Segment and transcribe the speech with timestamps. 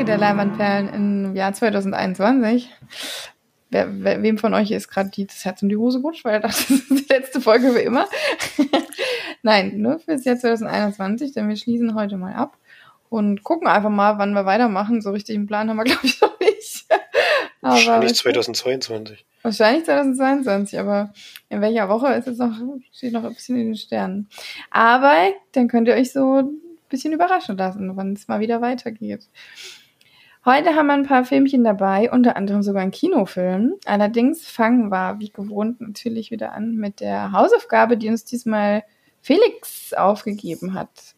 [0.00, 2.70] Folge der Leinwandperlen im Jahr 2021.
[3.68, 6.40] Wer, wer, wem von euch ist gerade das Herz in die Hose gerutscht, weil er
[6.40, 8.06] dachte, das ist die letzte Folge wie immer.
[9.42, 12.56] Nein, nur fürs Jahr 2021, denn wir schließen heute mal ab
[13.10, 15.02] und gucken einfach mal, wann wir weitermachen.
[15.02, 16.86] So richtig einen Plan haben wir, glaube ich, noch nicht.
[17.60, 19.26] aber wahrscheinlich 2022.
[19.42, 21.12] Wahrscheinlich 2022, aber
[21.50, 22.54] in welcher Woche ist es noch,
[22.90, 24.30] steht noch ein bisschen in den Sternen.
[24.70, 25.14] Aber
[25.52, 26.58] dann könnt ihr euch so ein
[26.88, 29.28] bisschen überraschen lassen, wann es mal wieder weitergeht.
[30.44, 33.74] Heute haben wir ein paar Filmchen dabei, unter anderem sogar ein Kinofilm.
[33.84, 38.82] Allerdings fangen wir, wie gewohnt, natürlich wieder an mit der Hausaufgabe, die uns diesmal
[39.20, 41.14] Felix aufgegeben hat.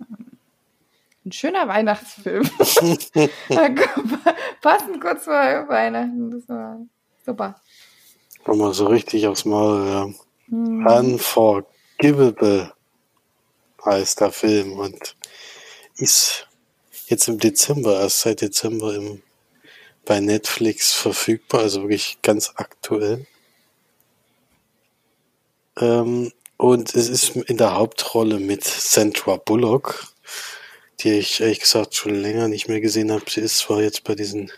[1.24, 2.42] Ein schöner Weihnachtsfilm.
[4.60, 6.32] Passend kurz vor Weihnachten.
[6.32, 6.80] Das war
[7.24, 7.60] super.
[8.44, 10.08] Nochmal so richtig aufs Maul, ja.
[10.48, 10.84] Hm.
[10.84, 12.72] Unforgivable
[13.84, 15.16] heißt der Film und
[15.94, 16.48] ist
[17.12, 19.22] jetzt im Dezember, erst seit Dezember im,
[20.04, 23.26] bei Netflix verfügbar, also wirklich ganz aktuell.
[25.78, 30.06] Ähm, und es ist in der Hauptrolle mit Sandra Bullock,
[31.00, 33.24] die ich ehrlich gesagt schon länger nicht mehr gesehen habe.
[33.28, 34.50] Sie ist zwar jetzt bei diesen,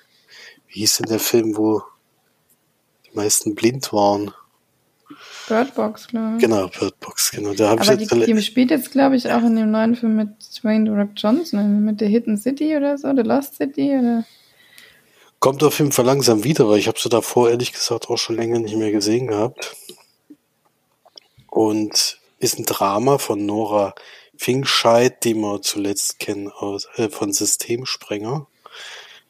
[0.68, 1.83] wie hieß denn der Film, wo
[3.06, 4.33] die meisten blind waren?
[5.48, 6.42] Birdbox, glaube ich.
[6.42, 7.52] Genau, Birdbox, genau.
[7.52, 10.28] Da Aber die, die spielt jetzt, glaube ich, auch in dem neuen Film mit
[10.61, 14.24] Dwayne Rock Johnson, mit der Hidden City oder so, The Lost City oder.
[15.38, 18.36] Kommt auf jeden Fall langsam wieder, weil ich habe sie davor ehrlich gesagt auch schon
[18.36, 19.77] länger nicht mehr gesehen gehabt.
[21.50, 23.94] Und ist ein Drama von Nora
[24.36, 28.46] Finkscheid, die wir zuletzt kennen aus, äh, von Systemsprenger.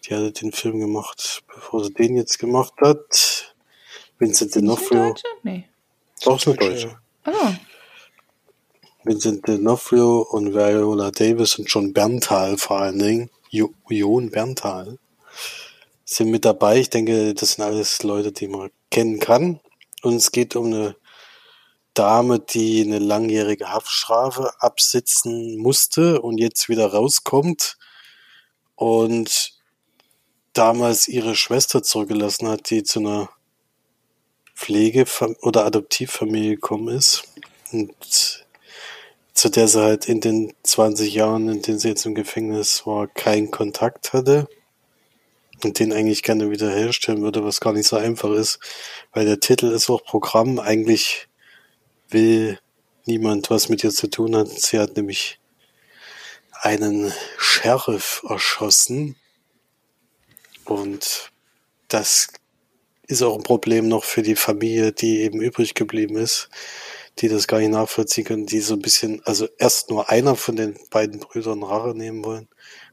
[0.05, 3.55] Die hatte den Film gemacht, bevor sie den jetzt gemacht hat.
[4.19, 5.17] Vincent D'Onofrio.
[5.43, 5.55] Nee.
[5.55, 5.74] Doch, ist
[6.23, 6.99] eine Deutsche.
[7.27, 7.55] Oh.
[9.05, 13.31] Vincent D'Onofrio und Viola Davis und John Berntal vor allen Dingen.
[13.51, 14.99] Jo Jon Berntal
[16.05, 16.79] sind mit dabei.
[16.81, 19.61] Ich denke, das sind alles Leute, die man kennen kann.
[20.03, 20.97] Und es geht um eine
[21.95, 27.77] Dame, die eine langjährige Haftstrafe absitzen musste und jetzt wieder rauskommt
[28.75, 29.53] und
[30.53, 33.29] damals ihre Schwester zurückgelassen hat, die zu einer
[34.55, 35.07] Pflege-
[35.43, 37.25] oder Adoptivfamilie gekommen ist
[37.73, 38.45] und
[39.35, 43.09] zu der sie halt in den 20 Jahren, in denen sie jetzt im Gefängnis war,
[43.09, 44.49] keinen Kontakt hatte
[45.65, 48.61] und den eigentlich gerne wieder herstellen würde, was gar nicht so einfach ist,
[49.13, 50.61] weil der Titel ist auch Programm.
[50.61, 51.29] Eigentlich
[52.09, 52.59] will
[53.07, 54.49] niemand was mit ihr zu tun hat.
[54.49, 55.41] Sie hat nämlich
[56.53, 59.17] einen Sheriff erschossen
[60.65, 61.33] und
[61.89, 62.29] das
[63.07, 66.49] ist auch ein Problem noch für die Familie, die eben übrig geblieben ist,
[67.19, 70.57] die das gar nicht nachvollziehen können, die so ein bisschen, also erst nur einer von
[70.57, 72.49] den beiden Brüdern Rache nehmen wollen.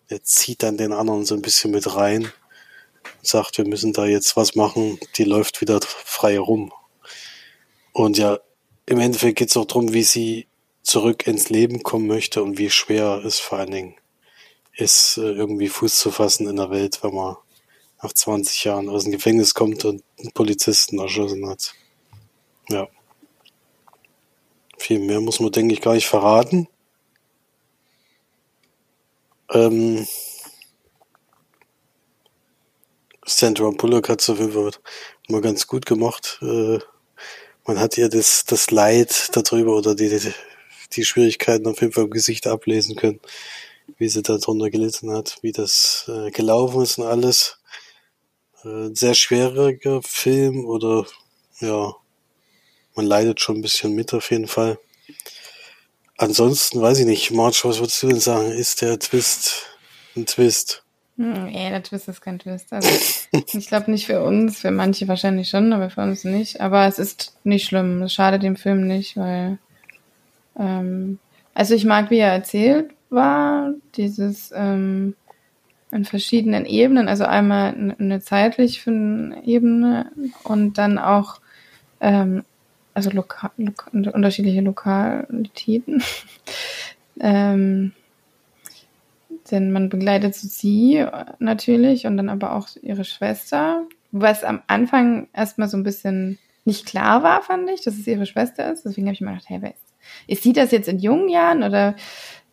[0.10, 4.06] Der zieht dann den anderen so ein bisschen mit rein und sagt, wir müssen da
[4.06, 6.72] jetzt was machen, die läuft wieder frei rum.
[7.94, 8.40] Und ja,
[8.86, 10.48] im Endeffekt geht es auch darum, wie sie
[10.84, 13.96] zurück ins Leben kommen möchte und wie schwer es vor allen Dingen
[14.74, 17.38] ist, äh, irgendwie Fuß zu fassen in der Welt, wenn man
[18.02, 21.74] nach 20 Jahren aus dem Gefängnis kommt und einen Polizisten erschossen hat.
[22.70, 22.88] Ja.
[24.78, 26.68] Viel mehr muss man, denke ich, gar nicht verraten.
[29.52, 30.08] Ähm,
[33.26, 34.72] Sandra Bullock hat es auf jeden Fall
[35.30, 36.40] mal ganz gut gemacht.
[36.42, 36.80] Äh,
[37.66, 40.34] man hat ihr das, das Leid darüber oder die, die,
[40.94, 43.20] die Schwierigkeiten auf jeden Fall im Gesicht ablesen können,
[43.98, 47.61] wie sie darunter gelitten hat, wie das äh, gelaufen ist und alles
[48.64, 51.06] äh, sehr schwieriger Film oder
[51.60, 51.94] ja,
[52.96, 54.78] man leidet schon ein bisschen mit auf jeden Fall.
[56.18, 58.52] Ansonsten weiß ich nicht, March, was würdest du denn sagen?
[58.52, 59.66] Ist der Twist
[60.16, 60.84] ein Twist?
[61.18, 62.72] Hm, nee, der Twist ist kein Twist.
[62.72, 62.90] Also,
[63.54, 66.62] ich glaube nicht für uns, für manche wahrscheinlich schon, aber für uns nicht.
[66.62, 68.04] Aber es ist nicht schlimm.
[68.04, 69.58] Es schadet dem Film nicht, weil.
[70.60, 71.20] Ähm,
[71.54, 75.16] also ich mag, wie er erzählt war, dieses ähm,
[75.92, 78.92] in verschiedenen Ebenen, also einmal eine zeitliche
[79.44, 80.12] Ebene
[80.44, 81.42] und dann auch
[82.00, 82.44] ähm,
[82.94, 86.04] also loka loka unterschiedliche Lokalitäten.
[87.20, 87.94] ähm,
[89.50, 91.06] denn man begleitet sie
[91.40, 96.86] natürlich und dann aber auch ihre Schwester, was am Anfang erstmal so ein bisschen nicht
[96.86, 98.86] klar war, fand ich, dass es ihre Schwester ist.
[98.86, 99.94] Deswegen habe ich mir gedacht, hey, wer ist,
[100.28, 101.96] ist sie das jetzt in jungen Jahren oder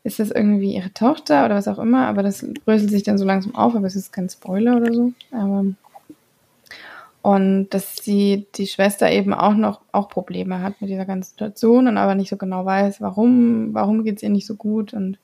[0.09, 3.25] ist das irgendwie ihre Tochter oder was auch immer, aber das bröselt sich dann so
[3.25, 5.13] langsam auf, aber es ist kein Spoiler oder so.
[5.31, 5.65] Aber
[7.23, 11.89] und dass sie die Schwester eben auch noch auch Probleme hat mit dieser ganzen Situation
[11.89, 14.95] und aber nicht so genau weiß, warum, warum geht es ihr nicht so gut.
[14.95, 15.19] Und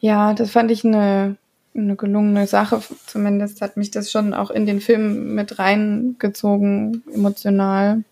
[0.00, 1.36] ja, das fand ich eine
[1.78, 2.82] eine gelungene Sache.
[3.06, 8.04] Zumindest hat mich das schon auch in den Film mit reingezogen, emotional.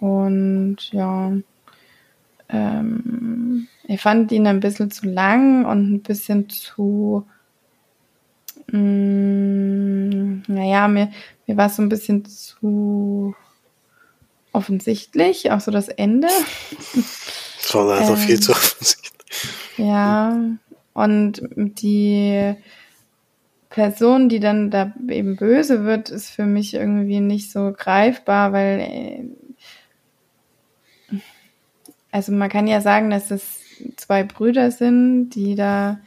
[0.00, 1.32] Und ja,
[2.52, 7.26] ähm, ich fand ihn ein bisschen zu lang und ein bisschen zu,
[8.70, 11.10] mh, mm, naja, mir,
[11.46, 13.34] mir war es so ein bisschen zu
[14.52, 16.28] offensichtlich, auch so das Ende.
[17.62, 19.12] Das war also ähm, viel zu offensichtlich.
[19.76, 20.40] Ja,
[20.92, 22.54] und die
[23.68, 28.80] Person, die dann da eben böse wird, ist für mich irgendwie nicht so greifbar, weil
[28.80, 29.24] äh,
[32.12, 33.60] also man kann ja sagen, dass es
[33.96, 35.98] zwei Brüder sind, die da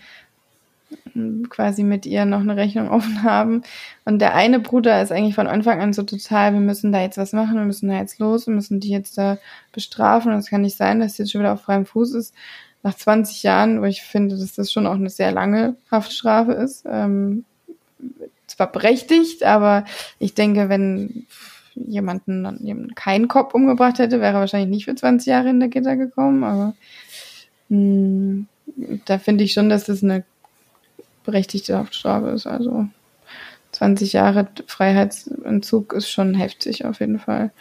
[1.50, 3.63] quasi mit ihr noch eine Rechnung offen haben.
[4.05, 7.17] Und der eine Bruder ist eigentlich von Anfang an so total, wir müssen da jetzt
[7.17, 9.38] was machen, wir müssen da jetzt los, wir müssen die jetzt da
[9.71, 10.31] bestrafen.
[10.31, 12.33] Und es kann nicht sein, dass sie jetzt schon wieder auf freiem Fuß ist.
[12.83, 16.83] Nach 20 Jahren, wo ich finde, dass das schon auch eine sehr lange Haftstrafe ist.
[16.85, 17.45] Ähm,
[18.47, 19.85] zwar berechtigt, aber
[20.19, 21.25] ich denke, wenn
[21.75, 25.96] jemanden keinen Kopf umgebracht hätte, wäre er wahrscheinlich nicht für 20 Jahre in der Gitter
[25.96, 26.74] gekommen, aber
[27.70, 28.48] mh, hm,
[29.06, 30.24] da finde ich schon, dass das eine
[31.24, 32.48] berechtigte Haftstrafe ist.
[32.48, 32.88] Also
[33.72, 37.52] 20 Jahre Freiheitsentzug ist schon heftig auf jeden Fall.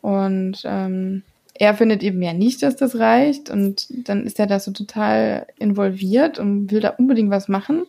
[0.00, 1.22] Und ähm,
[1.54, 3.50] er findet eben ja nicht, dass das reicht.
[3.50, 7.86] Und dann ist er da so total involviert und will da unbedingt was machen.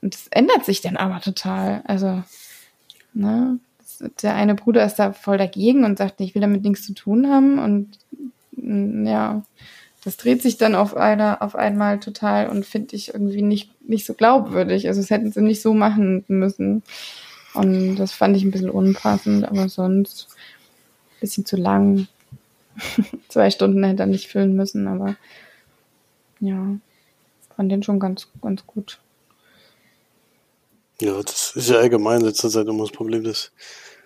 [0.00, 1.82] Und das ändert sich dann aber total.
[1.86, 2.22] Also,
[3.12, 3.58] ne,
[4.22, 7.28] der eine Bruder ist da voll dagegen und sagt, ich will damit nichts zu tun
[7.28, 7.58] haben.
[7.58, 7.98] Und
[8.52, 9.42] mm, ja,
[10.04, 14.06] das dreht sich dann auf einer, auf einmal total und finde ich irgendwie nicht, nicht
[14.06, 14.88] so glaubwürdig.
[14.88, 16.82] Also es hätten sie nicht so machen müssen.
[17.54, 22.08] Und das fand ich ein bisschen unpassend, aber sonst ein bisschen zu lang.
[23.28, 25.16] Zwei Stunden hätte er nicht füllen müssen, aber
[26.40, 26.76] ja,
[27.54, 28.98] fand den schon ganz, ganz gut.
[31.00, 33.52] Ja, das ist ja allgemein in letzter Zeit immer das Problem, dass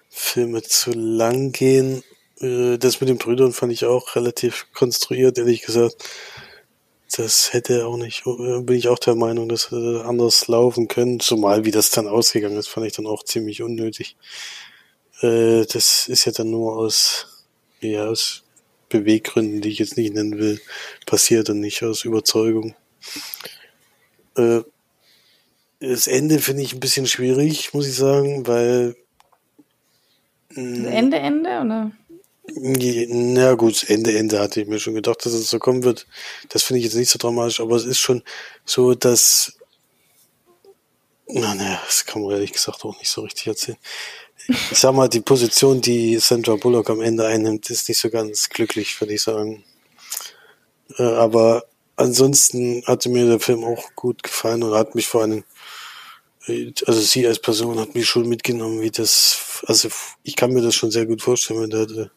[0.09, 2.03] Filme zu lang gehen
[2.41, 5.97] äh, das mit den Brüdern fand ich auch relativ konstruiert, ehrlich gesagt.
[7.17, 11.21] Das hätte auch nicht, äh, bin ich auch der Meinung, dass hätte anders laufen können,
[11.21, 14.17] zumal wie das dann ausgegangen ist, fand ich dann auch ziemlich unnötig.
[15.23, 17.47] Äh, das ist ja dann nur aus,
[17.81, 18.45] ja, aus
[18.89, 20.61] Beweggründen, die ich jetzt nicht nennen will,
[21.07, 22.75] passiert und nicht aus Überzeugung.
[25.81, 28.97] Das Ende finde ich ein bisschen schwierig, muss ich sagen, weil.
[30.59, 31.91] Das Ende, Ende, oder?
[32.51, 36.07] Na gut, Ende, Ende hatte ich mir schon gedacht, dass es so kommen wird.
[36.49, 38.23] Das finde ich jetzt nicht so dramatisch, aber es ist schon
[38.65, 39.53] so, dass.
[41.27, 43.79] Na, naja, das kann man ehrlich gesagt auch nicht so richtig erzählen.
[44.49, 48.49] Ich sag mal, die Position, die Sandra Bullock am Ende einnimmt, ist nicht so ganz
[48.49, 49.63] glücklich, würde ich sagen.
[50.97, 51.65] Äh, aber
[51.97, 55.45] ansonsten hatte mir der Film auch gut gefallen und hat mich vor allem,
[56.87, 59.89] also sie als Person hat mich schon mitgenommen, wie das, also
[60.23, 62.11] ich kann mir das schon sehr gut vorstellen, wenn der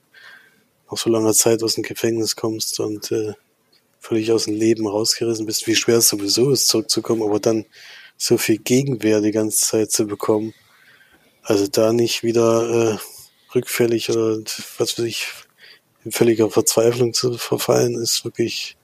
[0.89, 3.33] nach so langer Zeit aus dem Gefängnis kommst und äh,
[3.99, 7.65] völlig aus dem Leben rausgerissen bist, wie schwer es sowieso ist, zurückzukommen, aber dann
[8.17, 10.53] so viel Gegenwehr die ganze Zeit zu bekommen.
[11.43, 12.97] Also da nicht wieder äh,
[13.55, 14.37] rückfällig oder
[14.77, 15.27] was weiß ich,
[16.03, 18.77] in völliger Verzweiflung zu verfallen, ist wirklich,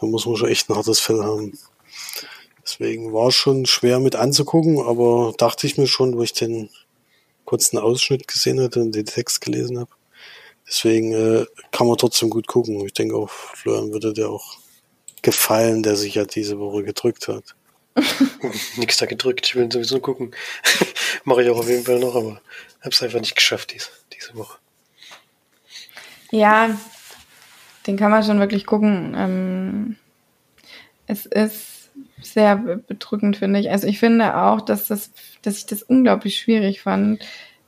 [0.00, 1.58] da muss man schon echt ein hartes Fell haben.
[2.68, 6.68] Deswegen war es schon schwer mit anzugucken, aber dachte ich mir schon, wo ich den
[7.46, 9.90] kurzen Ausschnitt gesehen hatte und den Text gelesen habe,
[10.68, 12.84] Deswegen äh, kann man trotzdem gut gucken.
[12.84, 14.58] Ich denke auch, Florian würde dir auch
[15.22, 17.54] gefallen, der sich ja diese Woche gedrückt hat.
[18.76, 20.32] Nix da gedrückt, ich will sowieso gucken.
[21.24, 22.40] Mache ich auch auf jeden Fall noch, aber
[22.82, 24.58] hab's einfach nicht geschafft diese, diese Woche.
[26.30, 26.78] Ja,
[27.86, 29.14] den kann man schon wirklich gucken.
[29.16, 29.96] Ähm,
[31.06, 31.77] es ist
[32.22, 33.70] sehr bedrückend, finde ich.
[33.70, 35.12] Also ich finde auch, dass das,
[35.42, 37.24] dass ich das unglaublich schwierig fand,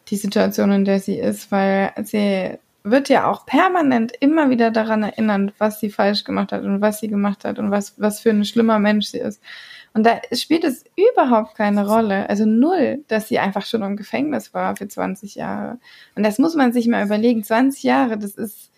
[0.09, 5.03] die Situation, in der sie ist, weil sie wird ja auch permanent immer wieder daran
[5.03, 8.31] erinnern, was sie falsch gemacht hat und was sie gemacht hat und was, was für
[8.31, 9.43] ein schlimmer Mensch sie ist.
[9.93, 14.55] Und da spielt es überhaupt keine Rolle, also null, dass sie einfach schon im Gefängnis
[14.55, 15.79] war für 20 Jahre.
[16.15, 17.43] Und das muss man sich mal überlegen.
[17.43, 18.71] 20 Jahre, das ist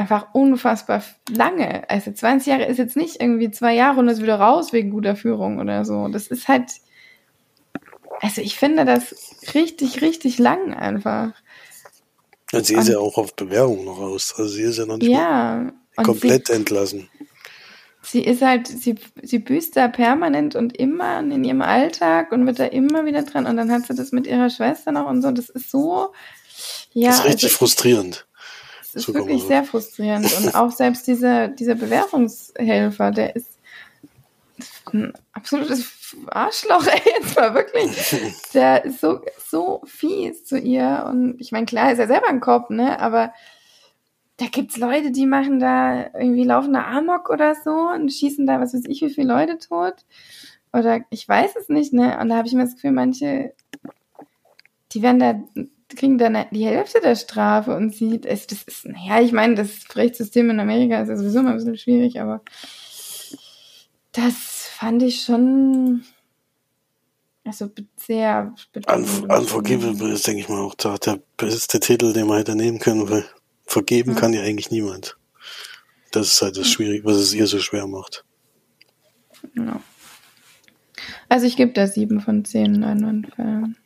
[0.00, 1.88] einfach unfassbar lange.
[1.90, 5.14] Also 20 Jahre ist jetzt nicht irgendwie zwei Jahre und ist wieder raus wegen guter
[5.14, 6.08] Führung oder so.
[6.08, 6.70] Das ist halt,
[8.22, 9.14] also ich finde das
[9.54, 11.32] richtig, richtig lang einfach.
[12.52, 14.34] Und sie ist und, ja auch auf Bewährung noch aus.
[14.36, 17.10] Also sie ist ja noch nicht ja, komplett sie, entlassen.
[18.02, 22.58] Sie ist halt, sie, sie büßt da permanent und immer in ihrem Alltag und wird
[22.58, 23.46] da immer wieder dran.
[23.46, 25.30] Und dann hat sie das mit ihrer Schwester noch und so.
[25.30, 26.14] Das ist so,
[26.92, 27.10] ja.
[27.10, 28.26] Das ist richtig also, frustrierend.
[28.92, 30.32] Das ist wirklich sehr frustrierend.
[30.38, 33.60] Und auch selbst dieser, dieser Bewährungshelfer, der ist,
[34.92, 38.34] ein absolutes Arschloch, ey, jetzt mal wirklich.
[38.54, 41.06] Der ist so, so fies zu ihr.
[41.08, 42.98] Und ich meine, klar ist er selber ein Kopf, ne?
[43.00, 43.32] Aber
[44.36, 48.74] da gibt's Leute, die machen da irgendwie laufende Amok oder so und schießen da, was
[48.74, 50.04] weiß ich, wie viele Leute tot.
[50.72, 52.18] Oder ich weiß es nicht, ne?
[52.18, 53.54] Und da habe ich mir das Gefühl, manche,
[54.92, 55.64] die werden da,
[55.96, 59.70] kriegen dann die Hälfte der Strafe und sieht, es, das ist, naja, ich meine, das
[59.94, 62.42] Rechtssystem in Amerika ist ja sowieso mal ein bisschen schwierig, aber
[64.12, 64.34] das
[64.76, 66.02] fand ich schon,
[67.44, 68.54] also sehr
[68.88, 72.78] Unf Unforgivable ist, denke ich mal, auch der, der beste Titel, den man hätte nehmen
[72.78, 73.24] können, weil
[73.66, 74.18] vergeben Ja.
[74.18, 75.16] kann ja eigentlich niemand.
[76.12, 78.24] Das ist halt das Schwierige, was es ihr so schwer macht.
[79.54, 79.80] Ja.
[81.28, 83.76] Also ich gebe da sieben von zehn Leinwandfällen.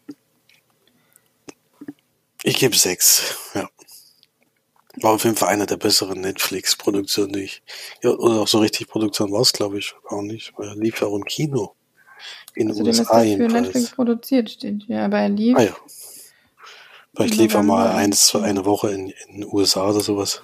[2.47, 3.67] Ich gebe sechs, ja.
[5.01, 7.63] War auf jeden Fall einer der besseren Netflix-Produktionen, die ich,
[8.03, 11.01] ja, oder auch so richtig Produktion war es, glaube ich, gar nicht, weil er lief
[11.01, 11.75] ja auch im Kino.
[12.55, 15.01] In den Außerdem ist USA das für Netflix produziert, steht hier.
[15.01, 15.57] Aber er lief.
[15.57, 15.77] Ah ja.
[17.17, 20.43] Vielleicht lief er mal eins, zwei, eine Woche in, in den USA oder sowas.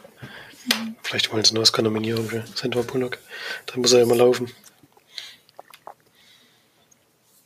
[1.02, 3.18] Vielleicht wollen sie eine Oscar-Nominierung für Sandra Bullock.
[3.66, 4.50] Dann muss er immer laufen.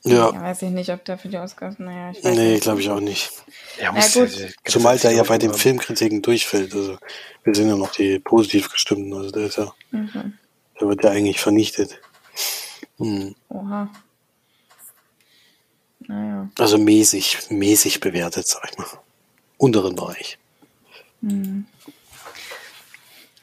[0.05, 2.63] Ja, Ja, weiß ich nicht, ob der für die Oscars, naja, ich weiß nee, nicht.
[2.63, 3.31] glaube ich auch nicht.
[3.81, 4.31] Ja, Na gut.
[4.65, 6.75] Zumal der ja bei den Film Filmkritiken durchfällt.
[6.75, 6.99] Also
[7.43, 9.13] wir sind ja noch die positiv gestimmten.
[9.15, 10.35] Also der ist ja, Mhm.
[10.81, 11.99] der wird ja eigentlich vernichtet.
[12.99, 13.35] Hm.
[13.49, 13.89] Oha.
[16.01, 16.49] Naja.
[16.59, 18.87] Also mäßig, mäßig bewertet, sag ich mal.
[19.57, 20.39] Unteren Bereich.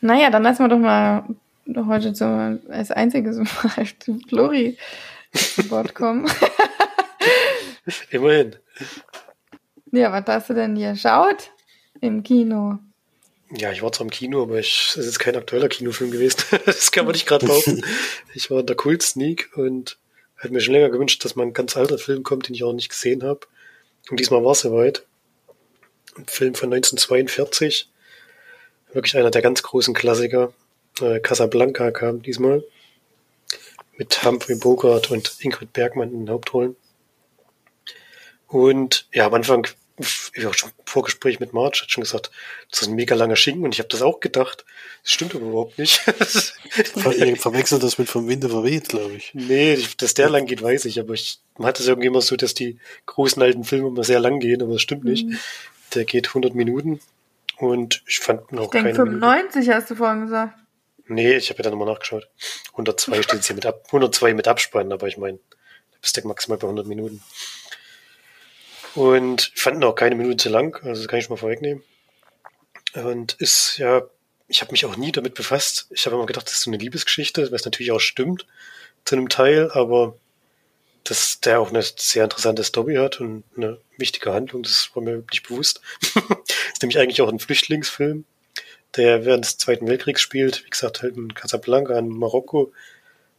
[0.02, 1.24] Naja, dann lassen wir doch mal
[1.88, 3.88] heute so als einziges Mal
[4.30, 4.78] Flori
[5.34, 6.30] zu Wort kommen.
[8.10, 8.56] Immerhin.
[9.92, 11.52] ja, was hast du denn hier geschaut
[12.00, 12.80] im Kino?
[13.54, 16.42] Ja, ich war zwar im Kino, aber ich, es ist kein aktueller Kinofilm gewesen.
[16.66, 17.84] das kann man nicht gerade behaupten.
[18.34, 19.98] Ich war in der Kult Sneak und
[20.38, 22.74] hätte mir schon länger gewünscht, dass mal ein ganz alter Film kommt, den ich auch
[22.74, 23.42] nicht gesehen habe.
[24.10, 25.06] Und diesmal war es soweit.
[26.16, 27.90] Ein Film von 1942.
[28.94, 30.54] Wirklich einer der ganz großen Klassiker.
[31.02, 32.64] Äh, Casablanca kam diesmal.
[33.98, 36.76] Mit Humphrey Bogart und Ingrid Bergmann in den Hauptrollen.
[38.48, 39.68] Und ja, am Anfang,
[39.98, 42.32] ich war schon im Vorgespräch mit Marge, hat schon gesagt,
[42.70, 44.66] das ist ein mega langer Schinken und ich habe das auch gedacht.
[45.04, 46.02] Das stimmt aber überhaupt nicht.
[47.18, 49.32] Ihr verwechselt das mit vom Winde verweht, glaube ich.
[49.34, 52.36] nee, dass der lang geht, weiß ich, aber ich, man hat es irgendwie immer so,
[52.36, 55.28] dass die großen alten Filme immer sehr lang gehen, aber das stimmt nicht.
[55.96, 57.00] Der geht 100 Minuten
[57.58, 59.22] und ich fand noch Ich denke keine Minute.
[59.22, 60.58] 95 hast du vorhin gesagt.
[61.08, 62.30] Nee, ich habe ja dann nochmal nachgeschaut.
[62.72, 66.58] 102 steht hier mit ab, 102 mit Abspann, aber ich meine, da bist du maximal
[66.58, 67.22] bei 100 Minuten.
[68.96, 71.40] Und ich fand ihn auch keine Minute zu lang, also das kann ich schon mal
[71.40, 71.84] vorwegnehmen.
[72.94, 74.04] Und ist ja,
[74.48, 75.88] ich habe mich auch nie damit befasst.
[75.92, 78.46] Ich habe immer gedacht, das ist so eine Liebesgeschichte, was natürlich auch stimmt
[79.06, 80.16] zu einem Teil, aber
[81.04, 85.24] dass der auch eine sehr interessante Story hat und eine wichtige Handlung, das war mir
[85.32, 85.82] nicht bewusst.
[86.02, 88.26] ist nämlich eigentlich auch ein Flüchtlingsfilm,
[88.96, 92.72] der während des Zweiten Weltkriegs spielt, wie gesagt, halt in Casablanca in Marokko,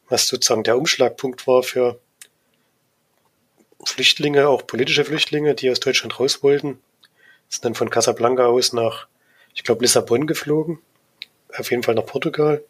[0.08, 1.98] was sozusagen der Umschlagpunkt war für
[3.84, 6.80] Flüchtlinge, auch politische Flüchtlinge, die aus Deutschland raus wollten,
[7.48, 9.06] sind dann von Casablanca aus nach,
[9.54, 10.78] ich glaube, Lissabon geflogen,
[11.56, 12.62] auf jeden Fall nach Portugal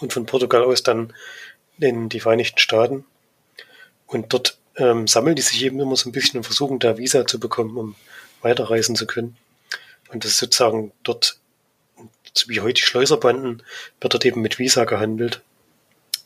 [0.00, 1.12] und von Portugal aus dann
[1.78, 3.04] in die Vereinigten Staaten.
[4.06, 7.26] Und dort ähm, sammeln die sich eben immer so ein bisschen und versuchen da Visa
[7.26, 7.94] zu bekommen, um
[8.42, 9.36] weiterreisen zu können.
[10.12, 11.39] Und das ist sozusagen dort,
[12.34, 13.62] so wie heute Schleuserbanden,
[14.00, 15.42] wird dort eben mit Visa gehandelt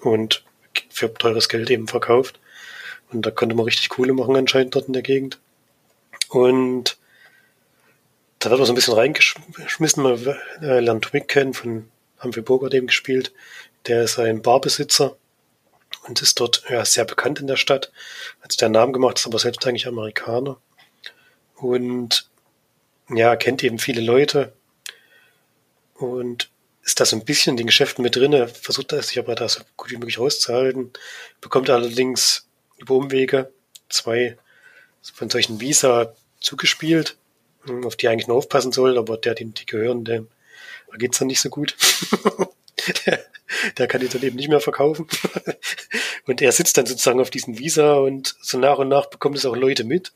[0.01, 0.45] und
[0.91, 2.39] für teures Geld eben verkauft.
[3.11, 5.39] Und da konnte man richtig Kohle machen anscheinend dort in der Gegend.
[6.29, 6.97] Und
[8.39, 10.03] da wird man so ein bisschen reingeschmissen.
[10.03, 10.19] Man
[10.61, 11.89] äh, lernt Wick kennen, von
[12.23, 13.33] Humphrey Bogart eben gespielt.
[13.87, 15.17] Der ist ein Barbesitzer
[16.07, 17.93] und ist dort ja, sehr bekannt in der Stadt.
[18.41, 20.59] Hat sich der Namen gemacht, ist aber selbst eigentlich Amerikaner.
[21.57, 22.29] Und
[23.09, 24.53] ja, kennt eben viele Leute
[25.95, 26.51] und
[26.83, 29.49] ist da so ein bisschen in den Geschäften mit drinne, versucht er sich aber da
[29.49, 30.93] so gut wie möglich rauszuhalten,
[31.41, 32.47] bekommt allerdings
[32.77, 33.51] über Umwege
[33.89, 34.37] zwei
[35.03, 37.17] von solchen Visa zugespielt,
[37.85, 40.29] auf die er eigentlich nur aufpassen soll, aber der, dem die gehören, dem
[40.99, 41.77] geht's dann nicht so gut.
[43.07, 43.25] der,
[43.79, 45.07] der kann die dann eben nicht mehr verkaufen.
[46.27, 49.47] und er sitzt dann sozusagen auf diesen Visa und so nach und nach bekommt es
[49.47, 50.13] auch Leute mit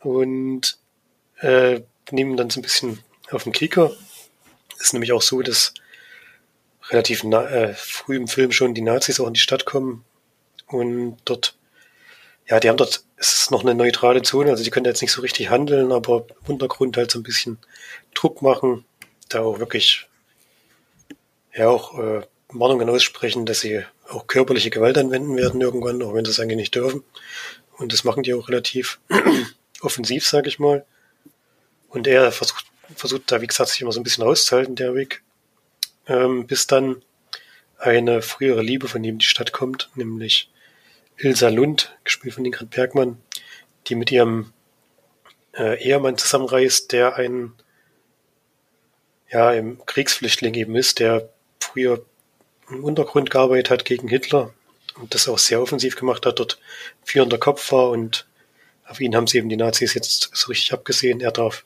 [0.00, 0.78] und
[1.40, 3.92] äh, nehmen dann so ein bisschen auf den Kicker.
[4.80, 5.74] Ist nämlich auch so, dass
[6.90, 10.04] relativ äh, früh im Film schon die Nazis auch in die Stadt kommen
[10.66, 11.54] und dort,
[12.48, 15.12] ja, die haben dort, es ist noch eine neutrale Zone, also die können jetzt nicht
[15.12, 17.58] so richtig handeln, aber im Untergrund halt so ein bisschen
[18.14, 18.84] Druck machen,
[19.28, 20.08] da auch wirklich,
[21.54, 26.24] ja, auch äh, Warnungen aussprechen, dass sie auch körperliche Gewalt anwenden werden irgendwann, auch wenn
[26.24, 27.04] sie es eigentlich nicht dürfen.
[27.76, 28.98] Und das machen die auch relativ
[29.80, 30.84] offensiv, sage ich mal.
[31.88, 32.66] Und er versucht,
[32.96, 35.22] versucht da, wie gesagt, sich immer so ein bisschen rauszuhalten, der Weg.
[36.06, 37.02] Ähm, bis dann
[37.78, 40.50] eine frühere Liebe von ihm in die Stadt kommt, nämlich
[41.16, 43.20] Ilsa Lund, gespielt von Ingrid Bergmann,
[43.86, 44.52] die mit ihrem
[45.56, 47.52] äh, Ehemann zusammenreist, der ein
[49.30, 51.28] ja, im Kriegsflüchtling eben ist, der
[51.60, 52.04] früher
[52.68, 54.52] im Untergrund gearbeitet hat gegen Hitler
[54.96, 56.58] und das auch sehr offensiv gemacht hat, dort
[57.04, 58.26] führender Kopf war und
[58.86, 61.20] auf ihn haben sie eben die Nazis jetzt so richtig abgesehen.
[61.20, 61.64] Er darf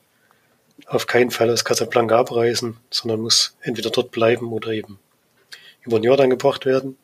[0.85, 4.99] auf keinen Fall aus Casablanca abreisen, sondern muss entweder dort bleiben oder eben
[5.81, 6.97] über den Jordan gebracht werden.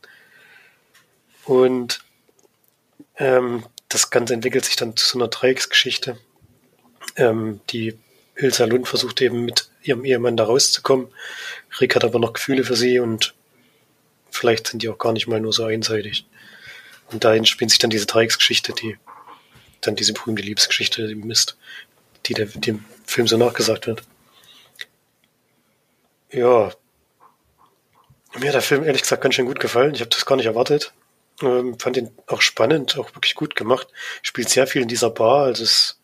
[1.45, 2.01] Und
[3.17, 6.17] ähm, das Ganze entwickelt sich dann zu so einer Dreiecksgeschichte.
[7.15, 7.97] Ähm, die
[8.35, 11.07] Ilsa Lund versucht eben mit ihrem Ehemann da rauszukommen.
[11.79, 13.33] Rick hat aber noch Gefühle für sie und
[14.29, 16.25] vielleicht sind die auch gar nicht mal nur so einseitig.
[17.11, 18.97] Und dahin spinnt sich dann diese Dreiecksgeschichte, die
[19.81, 21.57] dann diese berühmte Liebesgeschichte ist,
[22.25, 24.03] die der, dem Film so nachgesagt wird.
[26.31, 26.71] Ja.
[28.39, 29.93] Mir hat der Film ehrlich gesagt ganz schön gut gefallen.
[29.93, 30.93] Ich habe das gar nicht erwartet.
[31.41, 33.87] Ähm, fand ihn auch spannend, auch wirklich gut gemacht.
[34.21, 35.45] Spielt sehr viel in dieser Bar.
[35.45, 35.99] Also es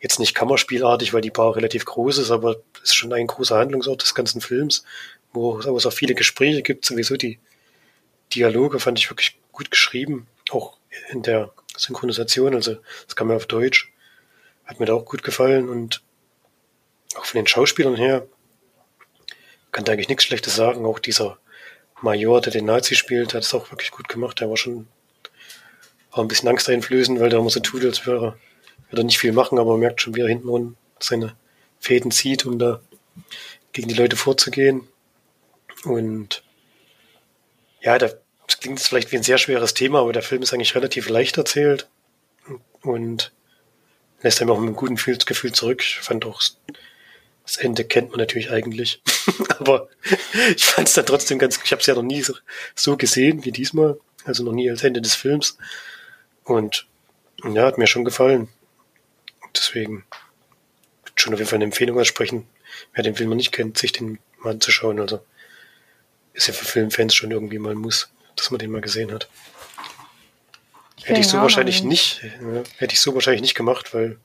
[0.00, 4.02] jetzt nicht Kammerspielartig, weil die Bar relativ groß ist, aber ist schon ein großer Handlungsort
[4.02, 4.84] des ganzen Films,
[5.32, 6.84] wo es auch viele Gespräche gibt.
[6.84, 7.38] Sowieso die
[8.34, 10.78] Dialoge fand ich wirklich gut geschrieben, auch
[11.10, 12.54] in der Synchronisation.
[12.54, 13.92] Also das kam ja auf Deutsch.
[14.66, 16.02] Hat mir da auch gut gefallen und
[17.16, 18.26] auch von den Schauspielern her
[19.72, 20.84] kann da eigentlich nichts Schlechtes sagen.
[20.84, 21.38] Auch dieser
[22.02, 24.40] Major, der den Nazi spielt, hat es auch wirklich gut gemacht.
[24.40, 24.88] Der war schon
[26.10, 28.38] auch ein bisschen angsteinflößend, weil der immer so tut, als wäre
[28.90, 31.36] er nicht viel machen, aber man merkt schon, wie er hinten seine
[31.78, 32.80] Fäden zieht, um da
[33.72, 34.88] gegen die Leute vorzugehen.
[35.84, 36.42] Und
[37.80, 38.16] ja, das
[38.60, 41.36] klingt jetzt vielleicht wie ein sehr schweres Thema, aber der Film ist eigentlich relativ leicht
[41.36, 41.88] erzählt
[42.80, 43.32] und
[44.26, 45.82] lässt einem auch mit einem guten Gefühl zurück.
[45.82, 46.42] Ich fand auch,
[47.44, 49.00] das Ende kennt man natürlich eigentlich,
[49.60, 49.88] aber
[50.56, 52.34] ich fand es dann trotzdem ganz, ich habe es ja noch nie so,
[52.74, 55.58] so gesehen wie diesmal, also noch nie als Ende des Films
[56.42, 56.88] und
[57.44, 58.48] ja, hat mir schon gefallen.
[59.54, 60.04] Deswegen
[61.14, 62.48] schon auf jeden Fall eine Empfehlung aussprechen.
[62.94, 64.98] Wer den Film noch nicht kennt, sich den mal anzuschauen.
[64.98, 65.24] Also
[66.32, 69.28] ist ja für Filmfans schon irgendwie mal ein Muss, dass man den mal gesehen hat.
[71.06, 74.18] Hätte ich so wahrscheinlich nicht, ja, hätte ich so wahrscheinlich nicht gemacht, weil,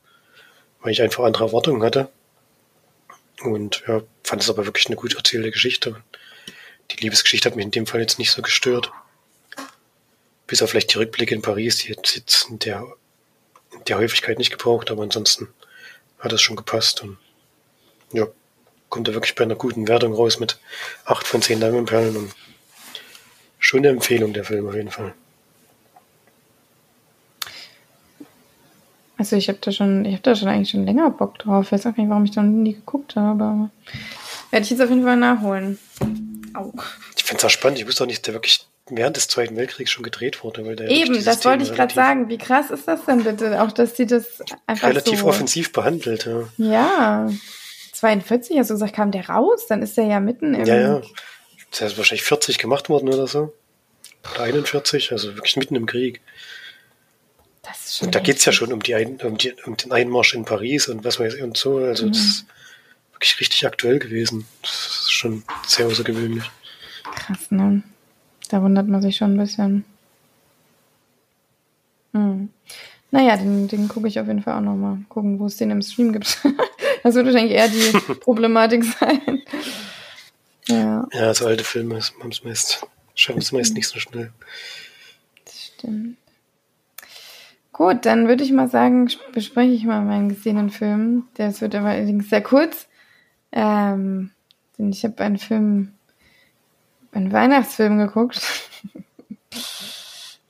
[0.82, 2.10] weil ich einfach andere Erwartungen hatte.
[3.44, 5.96] Und ja, fand es aber wirklich eine gut erzählte Geschichte.
[6.92, 8.92] Die Liebesgeschichte hat mich in dem Fall jetzt nicht so gestört.
[10.48, 12.86] Bis auf vielleicht die Rückblicke in Paris, die jetzt, jetzt in der
[13.88, 15.48] der Häufigkeit nicht gebraucht, aber ansonsten
[16.20, 17.18] hat es schon gepasst und
[18.14, 18.28] ja,
[18.90, 20.60] kommt er wirklich bei einer guten Wertung raus mit
[21.06, 22.34] 8 von 10 Diamondperlen und
[23.60, 25.14] schon eine Empfehlung der Film auf jeden Fall.
[29.22, 31.66] Also ich habe da schon, ich habe da schon eigentlich schon länger Bock drauf.
[31.66, 33.70] Ich weiß auch nicht, warum ich da nie geguckt habe, aber
[34.50, 35.78] werde ich jetzt auf jeden Fall nachholen.
[36.56, 36.74] Au.
[37.16, 37.78] Ich finde es auch spannend.
[37.78, 40.66] Ich wusste auch nicht, der wirklich während des Zweiten Weltkriegs schon gedreht wurde.
[40.66, 42.30] Weil der Eben, das wollte ich gerade sagen.
[42.30, 43.62] Wie krass ist das denn bitte?
[43.62, 44.26] Auch, dass sie das
[44.66, 46.26] einfach relativ so offensiv behandelt.
[46.26, 46.48] Ja.
[46.58, 47.30] ja.
[47.94, 49.68] 42, hast du gesagt, kam der raus?
[49.68, 50.66] Dann ist der ja mitten im...
[50.66, 51.02] Ja, ja.
[51.80, 53.54] Der ist wahrscheinlich 40 gemacht worden oder so.
[54.34, 56.22] Oder 41, also wirklich mitten im Krieg.
[58.02, 60.46] Und da geht es ja schon um, die Ein um, die, um, den Einmarsch in
[60.46, 61.78] Paris und was weiß ich und so.
[61.78, 62.14] Also mhm.
[62.14, 62.46] das ist
[63.14, 64.48] wirklich richtig aktuell gewesen.
[64.62, 66.50] Das ist schon sehr außergewöhnlich.
[67.16, 67.84] Krass, ne?
[68.50, 69.86] Da wundert man sich schon ein bisschen.
[72.14, 72.50] Hm.
[73.12, 74.98] Naja, den, den gucke ich auf jeden Fall auch nochmal.
[75.10, 76.40] Gucken, wo es den im Stream gibt.
[77.04, 79.44] das wird wahrscheinlich eher die Problematik sein.
[80.68, 81.08] Ja.
[81.12, 84.32] Ja, so alte Filme haben es meist, schaffen es meist nicht so schnell.
[85.46, 86.18] Das stimmt.
[87.82, 91.24] Gut, dann würde ich mal sagen, bespreche ich mal meinen gesehenen Film.
[91.38, 92.88] Der wird aber allerdings sehr kurz.
[93.52, 94.30] Ähm,
[94.78, 95.92] denn ich habe einen Film
[97.12, 98.40] einen Weihnachtsfilm geguckt.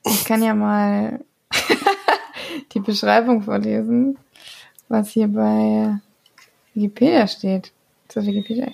[0.03, 1.21] Ich kann ja mal
[2.73, 4.17] die Beschreibung vorlesen,
[4.89, 5.99] was hier bei
[6.73, 7.71] Wikipedia steht.
[8.07, 8.67] Ist das Wikipedia?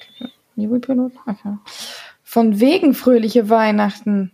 [0.56, 1.58] Okay.
[2.24, 4.32] Von wegen fröhliche Weihnachten.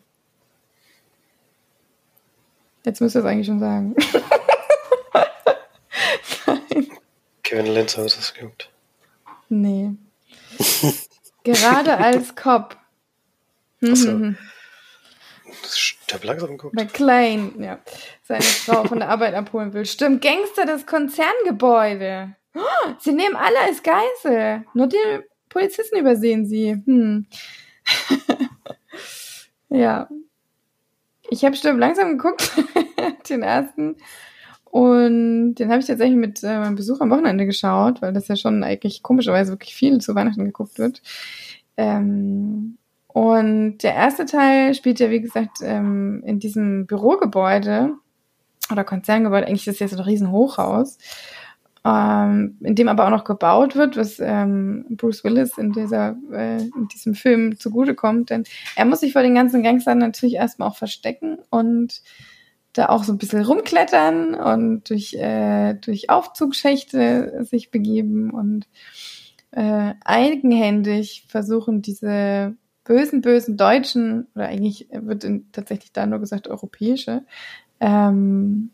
[2.85, 3.95] Jetzt müsst ihr es eigentlich schon sagen.
[6.45, 6.87] Nein.
[7.43, 8.69] Kevin Lenz hat es geguckt.
[9.49, 9.91] Nee.
[11.43, 12.77] Gerade als Cop
[13.83, 14.11] Achso.
[14.11, 14.37] Mhm.
[16.09, 16.75] Der langsam guckt.
[16.75, 17.79] McLean, ja.
[18.23, 19.85] Seine Frau von der Arbeit abholen will.
[19.85, 22.35] Stimmt, Gangster des Konzerngebäude.
[22.55, 24.65] Oh, sie nehmen alle als Geisel.
[24.73, 26.81] Nur den Polizisten übersehen sie.
[26.85, 27.27] Hm.
[29.69, 30.07] ja.
[31.29, 32.51] Ich habe Stirb langsam geguckt,
[33.29, 33.95] den ersten.
[34.65, 38.35] Und den habe ich tatsächlich mit äh, meinem Besuch am Wochenende geschaut, weil das ja
[38.35, 41.01] schon eigentlich komischerweise wirklich viel zu Weihnachten geguckt wird.
[41.77, 47.93] Ähm, und der erste Teil spielt ja, wie gesagt, ähm, in diesem Bürogebäude
[48.71, 49.45] oder Konzerngebäude.
[49.45, 50.97] Eigentlich ist das jetzt ein riesen Hochhaus,
[51.85, 56.61] ähm, in dem aber auch noch gebaut wird, was ähm, Bruce Willis in, dieser, äh,
[56.61, 58.29] in diesem Film zugutekommt.
[58.29, 62.01] Denn er muss sich vor den ganzen Gangstern natürlich erstmal auch verstecken und
[62.73, 68.67] da auch so ein bisschen rumklettern und durch, äh, durch Aufzugschächte sich begeben und
[69.51, 76.47] äh, eigenhändig versuchen, diese bösen, bösen Deutschen, oder eigentlich wird in, tatsächlich da nur gesagt
[76.47, 77.23] europäische,
[77.79, 78.71] ähm,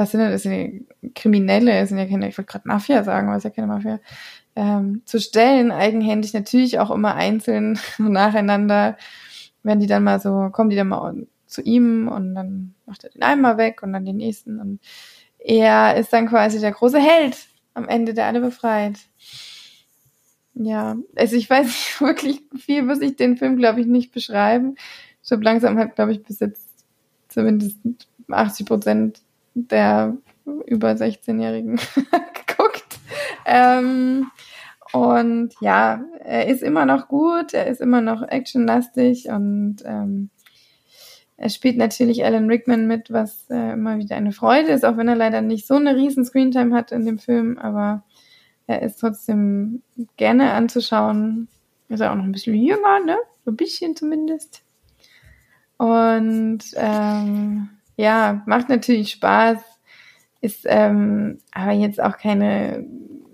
[0.00, 0.42] was sind denn das?
[0.42, 3.66] Sind Kriminelle, das sind ja keine, ich wollte gerade Mafia sagen, aber ist ja keine
[3.66, 4.00] Mafia,
[4.56, 8.96] ähm, zu stellen, eigenhändig natürlich auch immer einzeln nacheinander,
[9.62, 13.10] wenn die dann mal so, kommen die dann mal zu ihm und dann macht er
[13.10, 14.80] den einen mal weg und dann den nächsten und
[15.38, 17.36] er ist dann quasi der große Held
[17.74, 18.98] am Ende, der alle befreit.
[20.54, 24.76] Ja, also ich weiß nicht wirklich viel, muss ich den Film, glaube ich, nicht beschreiben.
[25.22, 26.84] Ich habe langsam halt, glaube ich, bis jetzt
[27.28, 27.76] zumindest
[28.30, 29.22] 80 Prozent
[29.54, 30.16] der
[30.66, 31.76] über 16-Jährigen
[32.46, 32.98] geguckt.
[33.46, 34.30] Ähm,
[34.92, 40.30] und ja, er ist immer noch gut, er ist immer noch actionlastig und ähm,
[41.36, 45.08] er spielt natürlich Alan Rickman mit, was äh, immer wieder eine Freude ist, auch wenn
[45.08, 48.02] er leider nicht so eine riesen Screentime hat in dem Film, aber
[48.66, 49.82] er ist trotzdem
[50.16, 51.48] gerne anzuschauen.
[51.88, 53.16] Ist er auch noch ein bisschen jünger, ne?
[53.44, 54.62] So ein bisschen zumindest.
[55.76, 59.58] Und ähm, ja, macht natürlich Spaß.
[60.40, 62.86] Ist ähm, aber jetzt auch keine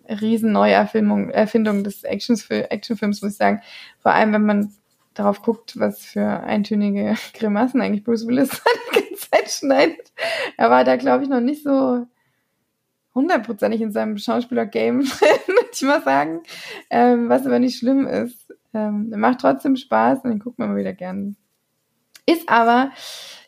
[0.08, 3.62] riesen Neuerfilmung, Erfindung des Actions Actionfilms, muss ich sagen.
[4.00, 4.74] Vor allem, wenn man
[5.14, 8.50] darauf guckt, was für eintönige Grimassen eigentlich Bruce Willis
[8.92, 10.12] die ganze Zeit schneidet.
[10.56, 12.06] Er war da, glaube ich, noch nicht so
[13.14, 15.00] hundertprozentig in seinem Schauspieler-Game
[15.46, 16.42] würde ich mal sagen.
[16.90, 18.52] Ähm, was aber nicht schlimm ist.
[18.74, 21.36] Ähm, macht trotzdem Spaß und den guckt man mal wieder gern.
[22.26, 22.90] Ist aber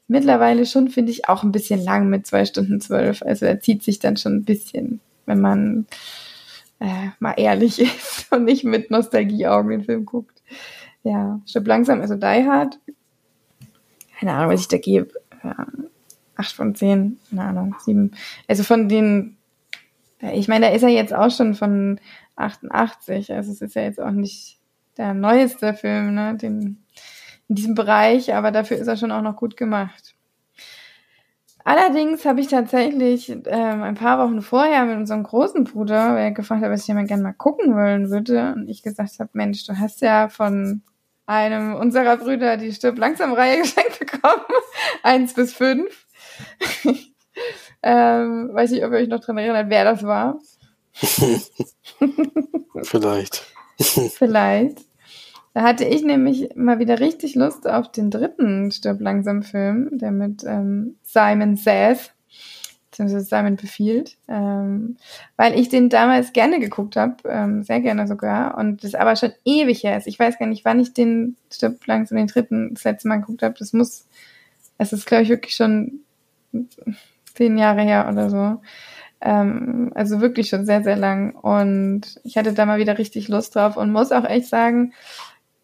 [0.08, 3.22] mittlerweile schon, finde ich, auch ein bisschen lang mit zwei Stunden zwölf.
[3.22, 5.86] Also er zieht sich dann schon ein bisschen, wenn man
[6.80, 10.42] äh, mal ehrlich ist und nicht mit Nostalgieaugen den Film guckt.
[11.04, 12.80] Ja, stirb langsam, also Die Hard.
[14.18, 15.12] Keine Ahnung, was ich da gebe.
[15.44, 15.66] Ja,
[16.34, 18.12] acht von zehn, keine Ahnung, sieben.
[18.48, 19.36] Also von den,
[20.20, 22.00] ich meine, da ist er jetzt auch schon von
[22.36, 24.58] 88, also es ist ja jetzt auch nicht
[24.96, 26.82] der neueste Film, ne, den
[27.48, 30.14] in diesem Bereich, aber dafür ist er schon auch noch gut gemacht.
[31.64, 36.30] Allerdings habe ich tatsächlich ähm, ein paar Wochen vorher mit unserem großen Bruder, weil er
[36.30, 39.28] gefragt hat, was ich ja mal gerne mal gucken wollen würde, und ich gesagt habe,
[39.34, 40.82] Mensch, du hast ja von
[41.26, 44.44] einem unserer Brüder die Stirb langsam Reihe geschenkt bekommen,
[45.02, 46.06] eins bis fünf.
[47.82, 50.40] ähm, weiß nicht, ob ihr euch noch dran erinnert, wer das war.
[52.82, 53.44] Vielleicht.
[53.78, 54.87] Vielleicht.
[55.54, 60.12] Da hatte ich nämlich mal wieder richtig Lust auf den dritten Stirb langsam Film, der
[60.12, 62.12] mit ähm, Simon Says,
[62.90, 64.96] beziehungsweise Simon befiehlt, ähm,
[65.36, 69.32] weil ich den damals gerne geguckt habe, ähm, sehr gerne sogar, und das aber schon
[69.44, 70.06] ewig her ist.
[70.06, 73.42] Ich weiß gar nicht, wann ich den Stirb langsam den dritten das letzte Mal geguckt
[73.42, 73.54] habe.
[73.58, 74.06] Das muss,
[74.78, 76.00] es ist glaube ich wirklich schon
[77.34, 78.60] zehn Jahre her oder so.
[79.20, 81.34] Ähm, also wirklich schon sehr, sehr lang.
[81.34, 84.92] Und ich hatte da mal wieder richtig Lust drauf und muss auch echt sagen,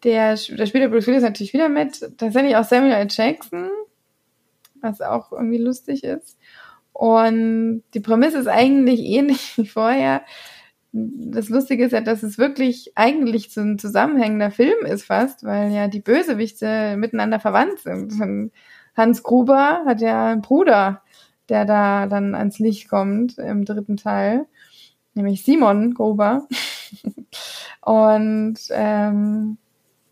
[0.05, 1.99] der, der spielt Bruce Willis natürlich wieder mit.
[2.17, 3.07] Tatsächlich auch Samuel L.
[3.09, 3.69] Jackson,
[4.81, 6.37] was auch irgendwie lustig ist.
[6.93, 10.21] Und die Prämisse ist eigentlich ähnlich wie vorher.
[10.93, 15.73] Das Lustige ist ja, dass es wirklich eigentlich so ein zusammenhängender Film ist fast, weil
[15.73, 18.13] ja die Bösewichte miteinander verwandt sind.
[18.95, 21.01] Hans Gruber hat ja einen Bruder,
[21.49, 24.45] der da dann ans Licht kommt im dritten Teil,
[25.15, 26.47] nämlich Simon Gruber.
[27.81, 29.57] Und ähm,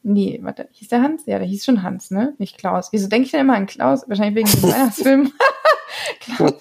[0.03, 1.25] Nee, warte, hieß der Hans?
[1.25, 2.35] Ja, der hieß schon Hans, ne?
[2.37, 2.89] Nicht Klaus.
[2.91, 4.07] Wieso denke ich denn immer an Klaus?
[4.07, 5.31] Wahrscheinlich wegen dem Weihnachtsfilm.
[6.19, 6.53] Klaus,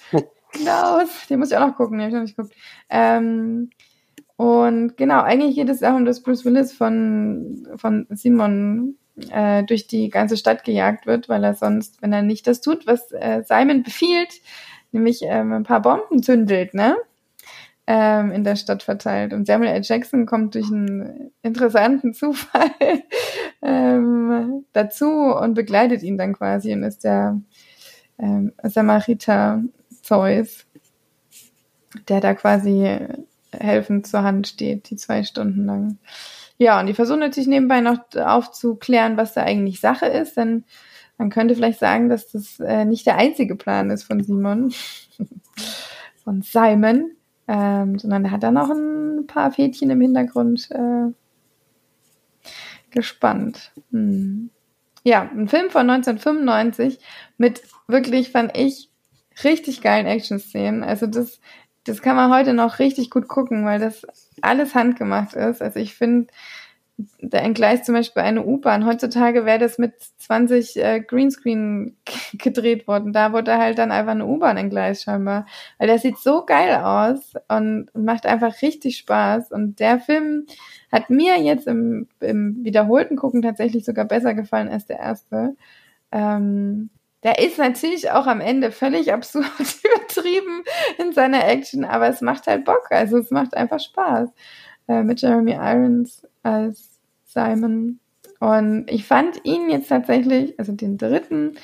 [0.51, 2.55] Klaus, den muss ich auch noch gucken, den habe ich noch nicht geguckt.
[2.89, 3.69] Ähm,
[4.37, 8.97] und genau, eigentlich geht es darum, dass Bruce Willis von, von Simon
[9.29, 12.87] äh, durch die ganze Stadt gejagt wird, weil er sonst, wenn er nicht das tut,
[12.87, 14.41] was äh, Simon befiehlt,
[14.91, 16.95] nämlich ähm, ein paar Bomben zündelt, ne?
[17.87, 19.33] Ähm, in der Stadt verteilt.
[19.33, 19.81] Und Samuel L.
[19.83, 22.71] Jackson kommt durch einen interessanten Zufall
[23.61, 27.41] ähm, dazu und begleitet ihn dann quasi und ist der
[28.19, 29.61] ähm, Samariter
[30.01, 30.65] Zeus,
[32.07, 32.99] der da quasi
[33.51, 35.97] helfend zur Hand steht, die zwei Stunden lang.
[36.57, 40.63] Ja, und die versuchen natürlich nebenbei noch aufzuklären, was da eigentlich Sache ist, denn
[41.17, 44.73] Man könnte vielleicht sagen, dass das äh, nicht der einzige Plan ist von Simon,
[46.23, 47.11] von Simon,
[47.47, 51.11] ähm, sondern er hat da noch ein paar Fädchen im Hintergrund äh,
[52.91, 53.71] gespannt.
[53.91, 54.49] Hm.
[55.03, 56.99] Ja, ein Film von 1995
[57.37, 58.89] mit wirklich, fand ich,
[59.43, 60.83] richtig geilen Action-Szenen.
[60.83, 61.41] Also das,
[61.83, 64.07] das kann man heute noch richtig gut gucken, weil das
[64.41, 65.61] alles handgemacht ist.
[65.61, 66.31] Also ich finde,
[66.97, 68.85] da entgleist zum Beispiel eine U-Bahn.
[68.85, 71.97] Heutzutage wäre das mit 20 äh, Greenscreen
[72.33, 73.13] gedreht worden.
[73.13, 75.47] Da wurde halt dann einfach eine U-Bahn entgleist scheinbar.
[75.79, 79.51] Weil der sieht so geil aus und, macht einfach richtig Spaß.
[79.51, 80.45] Und der Film
[80.91, 85.55] hat mir jetzt im, im wiederholten Gucken tatsächlich sogar besser gefallen als der erste.
[86.11, 86.91] Ähm,
[87.23, 89.45] der ist natürlich auch am Ende völlig absurd
[89.83, 90.63] übertrieben
[90.99, 92.87] in seiner Action, aber es macht halt Bock.
[92.91, 94.29] Also es macht einfach Spaß.
[94.87, 97.99] Äh, mit Jeremy Irons als Simon.
[98.39, 101.55] Und ich fand ihn jetzt tatsächlich, also den dritten,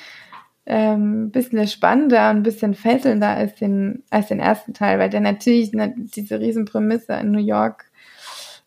[0.66, 5.10] ähm, ein bisschen spannender und ein bisschen fesselnder als den, als den ersten Teil, weil
[5.10, 7.90] der natürlich eine, diese Riesenprämisse in New York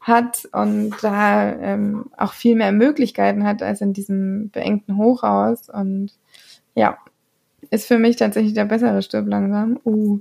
[0.02, 5.70] hat und da ähm, auch viel mehr Möglichkeiten hat als in diesem beengten Hochhaus.
[5.70, 6.12] Und
[6.76, 6.98] ja,
[7.72, 9.80] ist für mich tatsächlich der bessere Stirb langsam.
[9.86, 10.20] Uh,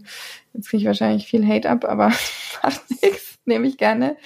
[0.54, 2.12] jetzt kriege ich wahrscheinlich viel Hate ab, aber
[2.62, 4.16] macht nichts, nehme ich gerne.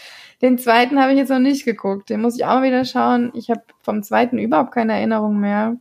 [0.43, 2.11] Den zweiten habe ich jetzt noch nicht geguckt.
[2.11, 3.33] Den muss ich auch mal wieder schauen.
[3.35, 5.77] Ich habe vom zweiten überhaupt keine Erinnerung mehr.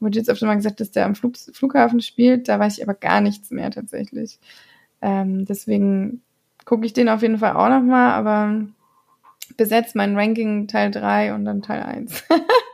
[0.00, 2.48] Wurde jetzt öfter mal gesagt, dass der am Flug, Flughafen spielt.
[2.48, 4.38] Da weiß ich aber gar nichts mehr tatsächlich.
[5.00, 6.22] Ähm, deswegen
[6.64, 8.66] gucke ich den auf jeden Fall auch nochmal, aber
[9.56, 12.24] besetzt mein Ranking Teil 3 und dann Teil 1.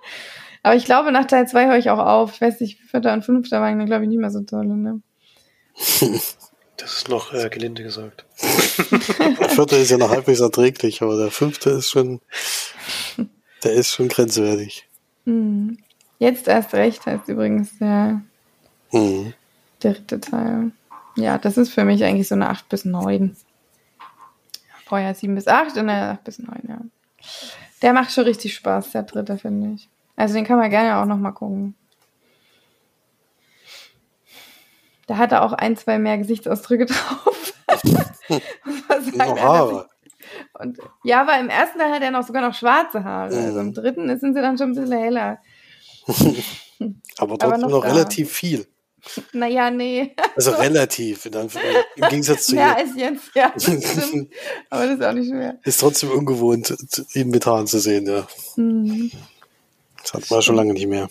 [0.62, 2.34] aber ich glaube, nach Teil 2 höre ich auch auf.
[2.34, 4.66] Ich weiß nicht, vierter und fünfter waren dann, glaube ich, nicht mehr so toll.
[4.66, 5.00] Ne?
[6.76, 8.24] Das ist noch äh, gelinde gesagt.
[8.40, 12.20] der vierte ist ja noch halbwegs erträglich, aber der fünfte ist schon,
[13.62, 14.86] der ist schon grenzwertig.
[15.24, 15.78] Hm.
[16.18, 18.20] Jetzt erst recht heißt übrigens der
[18.92, 19.34] Mhm.
[19.80, 20.70] dritte Teil.
[21.16, 23.36] Ja, das ist für mich eigentlich so eine 8 bis 9.
[24.86, 26.78] Vorher 7 bis 8 und der 8 bis 9, ja.
[27.82, 29.88] Der macht schon richtig Spaß, der dritte, finde ich.
[30.16, 31.74] Also den kann man gerne auch nochmal gucken.
[35.06, 37.52] Da hat er auch ein, zwei mehr Gesichtsausdrücke drauf.
[39.14, 39.88] Noch Haare.
[40.58, 43.36] und ja, aber im ersten Teil hat er noch sogar noch schwarze Haare.
[43.36, 45.38] Also im dritten sind sie dann schon ein bisschen heller.
[47.18, 47.92] Aber trotzdem noch noch, da.
[47.92, 48.66] relativ viel.
[49.32, 50.14] Naja, nee.
[50.36, 51.26] Also relativ.
[51.26, 51.58] Anf-
[51.96, 52.76] Im Gegensatz zu Mehr ihr.
[52.76, 53.50] als jetzt, ja.
[53.54, 53.68] Das.
[54.70, 55.58] Aber das ist auch nicht schwer.
[55.62, 56.74] Ist trotzdem ungewohnt,
[57.14, 58.26] ihn mit Haaren zu sehen, ja.
[58.56, 59.10] Hm.
[60.02, 61.08] Das hat man schon lange nicht mehr.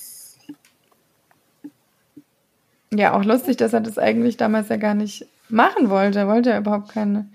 [2.95, 6.19] Ja, auch lustig, dass er das eigentlich damals ja gar nicht machen wollte.
[6.19, 7.29] Er wollte ja überhaupt keine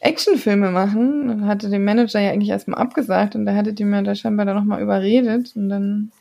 [0.00, 1.30] Actionfilme machen.
[1.30, 4.46] Und hatte dem Manager ja eigentlich erstmal abgesagt und der hatte die mir da scheinbar
[4.46, 6.12] dann nochmal überredet und dann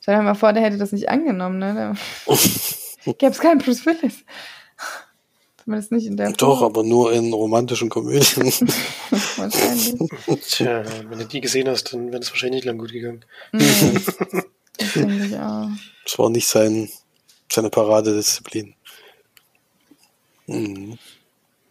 [0.00, 1.94] stell dir mal vor, der hätte das nicht angenommen, ne?
[2.26, 2.34] Da
[3.18, 4.24] gäbe es keinen Bruce Willis.
[5.62, 6.72] Zumindest nicht in der Doch, Form.
[6.72, 8.46] aber nur in romantischen Komödien.
[9.36, 9.94] Wahrscheinlich.
[10.48, 13.24] Tja, wenn du die gesehen hast, dann wäre das wahrscheinlich nicht lang gut gegangen.
[13.52, 13.94] Mhm.
[14.78, 15.68] Das ich auch.
[16.04, 16.88] Das war nicht sein,
[17.52, 18.74] seine Paradedisziplin.
[20.46, 20.98] Mhm.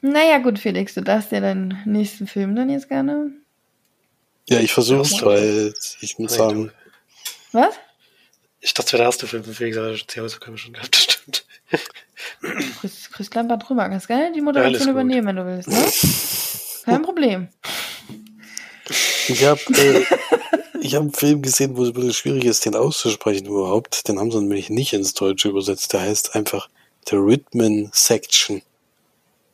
[0.02, 3.32] Naja, gut, Felix, du darfst dir deinen nächsten Film dann jetzt gerne.
[4.50, 5.26] Ja, ich versuch's, Ja.
[5.28, 6.72] weil ich muss sagen,
[7.52, 7.76] Was?
[8.64, 11.46] Ich dachte, der erste Film, wie gesagt, die Hausaufgaben schon gehabt, das stimmt.
[12.80, 13.90] Chris, Chris Klamper drüber.
[13.90, 14.90] Kannst gerne die Moderation gut.
[14.92, 16.84] übernehmen, wenn du willst, ne?
[16.86, 17.48] Kein Problem.
[19.28, 20.06] Ich habe äh,
[20.82, 24.08] ich hab einen Film gesehen, wo es ein bisschen schwierig ist, den auszusprechen überhaupt.
[24.08, 25.94] Den haben sie nämlich nicht ins Deutsche übersetzt.
[25.94, 26.70] Der heißt einfach
[27.08, 28.62] The Rhythm Section.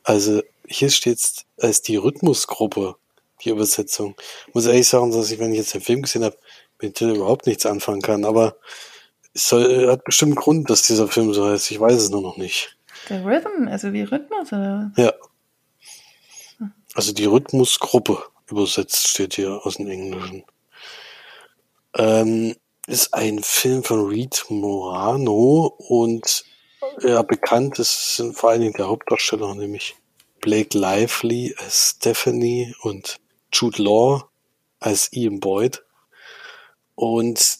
[0.04, 1.20] Also hier steht
[1.60, 2.96] als die Rhythmusgruppe,
[3.44, 4.14] die Übersetzung.
[4.54, 6.36] Muss ehrlich sagen, dass ich, wenn ich jetzt den Film gesehen habe,
[6.80, 8.24] mit dem überhaupt nichts anfangen kann.
[8.24, 8.56] Aber
[9.34, 11.70] es soll, hat bestimmt einen Grund, dass dieser Film so heißt.
[11.70, 12.76] Ich weiß es nur noch nicht.
[13.08, 14.92] Der Rhythm, also wie Rhythmus, oder?
[14.96, 15.12] Ja.
[16.94, 20.44] Also die Rhythmusgruppe übersetzt steht hier aus dem Englischen.
[21.94, 22.56] Ähm,
[22.86, 26.44] ist ein Film von Reed Morano und
[27.00, 29.96] ja, bekannt ist sind vor allen Dingen der Hauptdarsteller, nämlich
[30.40, 33.18] Blake Lively als Stephanie und
[33.52, 34.28] Jude Law
[34.80, 35.84] als Ian Boyd.
[36.94, 37.58] Und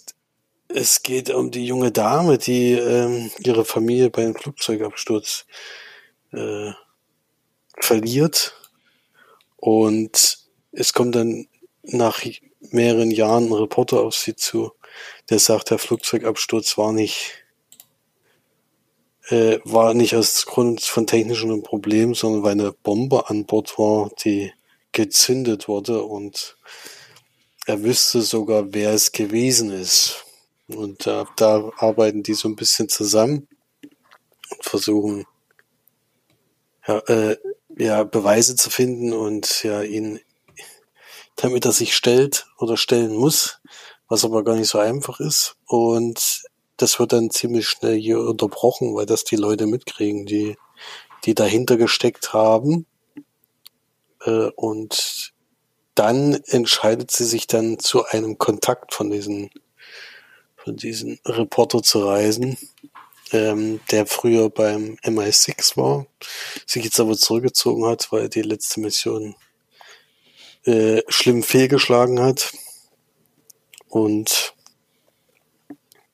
[0.69, 5.47] es geht um die junge Dame, die ähm, ihre Familie bei einem Flugzeugabsturz
[6.33, 6.73] äh,
[7.81, 8.55] verliert.
[9.57, 10.48] Und
[10.79, 11.49] es kommt dann
[11.83, 12.25] nach
[12.71, 14.71] mehreren Jahren ein Reporter auf sie zu,
[15.29, 17.45] der sagt, der Flugzeugabsturz war nicht,
[19.29, 24.11] äh, war nicht aus Grund von technischen Problemen, sondern weil eine Bombe an Bord war,
[24.25, 24.53] die
[24.93, 26.57] gezündet wurde und
[27.67, 30.25] er wüsste sogar, wer es gewesen ist.
[30.69, 33.49] Und äh, da arbeiten die so ein bisschen zusammen
[34.51, 35.27] und versuchen
[36.87, 37.37] ja, äh,
[37.77, 40.21] ja, Beweise zu finden und ja, ihn,
[41.39, 43.61] damit er sich stellt oder stellen muss,
[44.09, 45.57] was aber gar nicht so einfach ist.
[45.67, 46.43] Und
[46.77, 50.57] das wird dann ziemlich schnell hier unterbrochen, weil das die Leute mitkriegen, die,
[51.25, 52.87] die dahinter gesteckt haben.
[54.25, 55.33] Äh, und
[55.95, 59.51] dann entscheidet sie sich dann zu einem Kontakt von diesen,
[60.57, 62.59] von diesen Reporter zu reisen,
[63.33, 66.07] ähm, der früher beim MI6 war,
[66.67, 69.37] sich jetzt aber zurückgezogen hat, weil die letzte Mission
[70.69, 72.53] äh, schlimm fehlgeschlagen hat.
[73.89, 74.55] Und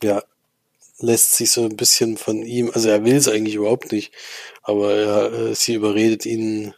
[0.03, 0.23] ja,
[0.99, 4.13] lässt sich so ein bisschen von ihm, also er will es eigentlich überhaupt nicht,
[4.63, 6.75] aber er, äh, sie überredet ihn,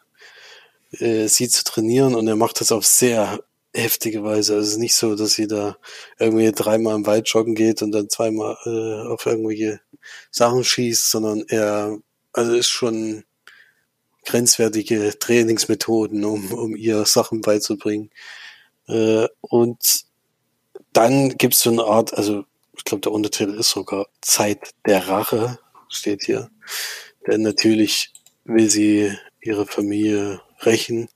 [0.92, 3.40] äh, sie zu trainieren und er macht das auf sehr
[3.74, 4.54] heftige Weise.
[4.54, 5.76] Also es ist nicht so, dass sie da
[6.18, 9.80] irgendwie dreimal im Wald joggen geht und dann zweimal äh, auf irgendwelche
[10.30, 11.98] Sachen schießt, sondern er,
[12.32, 13.24] also ist schon
[14.26, 18.10] grenzwertige Trainingsmethoden, um, um ihr Sachen beizubringen.
[18.88, 20.04] Äh, und
[20.92, 22.44] dann gibt es so eine Art, also
[22.76, 25.58] ich glaube, der Untertitel ist sogar Zeit der Rache,
[25.88, 26.50] steht hier.
[27.26, 28.12] Denn natürlich
[28.44, 31.08] will sie ihre Familie rächen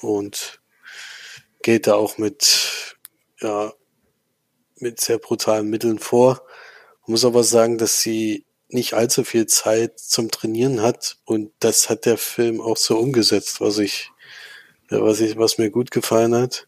[0.00, 0.60] und
[1.62, 2.96] geht da auch mit,
[3.40, 3.72] ja,
[4.76, 6.42] mit sehr brutalen Mitteln vor.
[7.06, 12.04] muss aber sagen, dass sie nicht allzu viel Zeit zum Trainieren hat und das hat
[12.04, 14.10] der Film auch so umgesetzt, was ich,
[14.90, 16.66] was ich, was mir gut gefallen hat.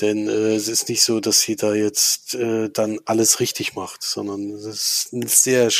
[0.00, 4.02] Denn äh, es ist nicht so, dass sie da jetzt äh, dann alles richtig macht,
[4.02, 5.70] sondern es ist ein sehr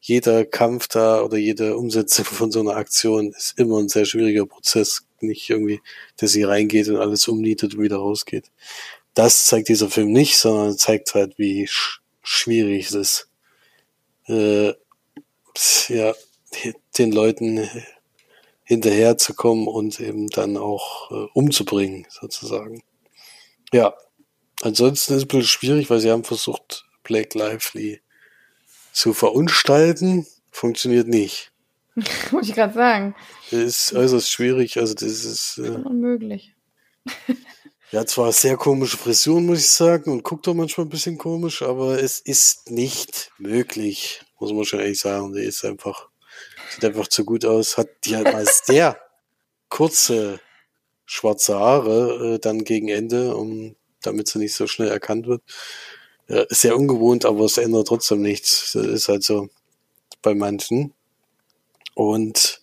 [0.00, 4.46] jeder Kampf da oder jede Umsetzung von so einer Aktion ist immer ein sehr schwieriger
[4.46, 5.06] Prozess.
[5.20, 5.80] Nicht irgendwie,
[6.16, 8.50] dass sie reingeht und alles umnietet und wieder rausgeht.
[9.14, 13.28] Das zeigt dieser Film nicht, sondern zeigt halt, wie sch schwierig es ist,
[14.32, 14.74] äh,
[15.88, 16.14] ja,
[16.98, 17.68] den Leuten
[18.64, 22.82] hinterherzukommen und eben dann auch äh, umzubringen, sozusagen.
[23.72, 23.94] Ja,
[24.62, 28.00] ansonsten ist es ein bisschen schwierig, weil sie haben versucht, Blake Lively
[28.92, 30.26] zu verunstalten.
[30.50, 31.52] Funktioniert nicht.
[32.30, 33.14] Muss ich gerade sagen.
[33.50, 35.58] Ist äußerst schwierig, also das ist.
[35.58, 36.54] Äh, unmöglich.
[37.92, 41.60] Ja, zwar sehr komische Frisuren, muss ich sagen, und guckt doch manchmal ein bisschen komisch,
[41.60, 45.34] aber es ist nicht möglich, muss man schon ehrlich sagen.
[45.34, 46.08] Die ist einfach,
[46.70, 48.98] sieht einfach zu gut aus, hat die halt mal sehr
[49.68, 50.40] kurze
[51.04, 55.42] schwarze Haare äh, dann gegen Ende, um damit sie nicht so schnell erkannt wird.
[56.28, 58.72] Ja, ist sehr ungewohnt, aber es ändert trotzdem nichts.
[58.72, 59.50] Das ist halt so
[60.22, 60.94] bei manchen.
[61.92, 62.62] Und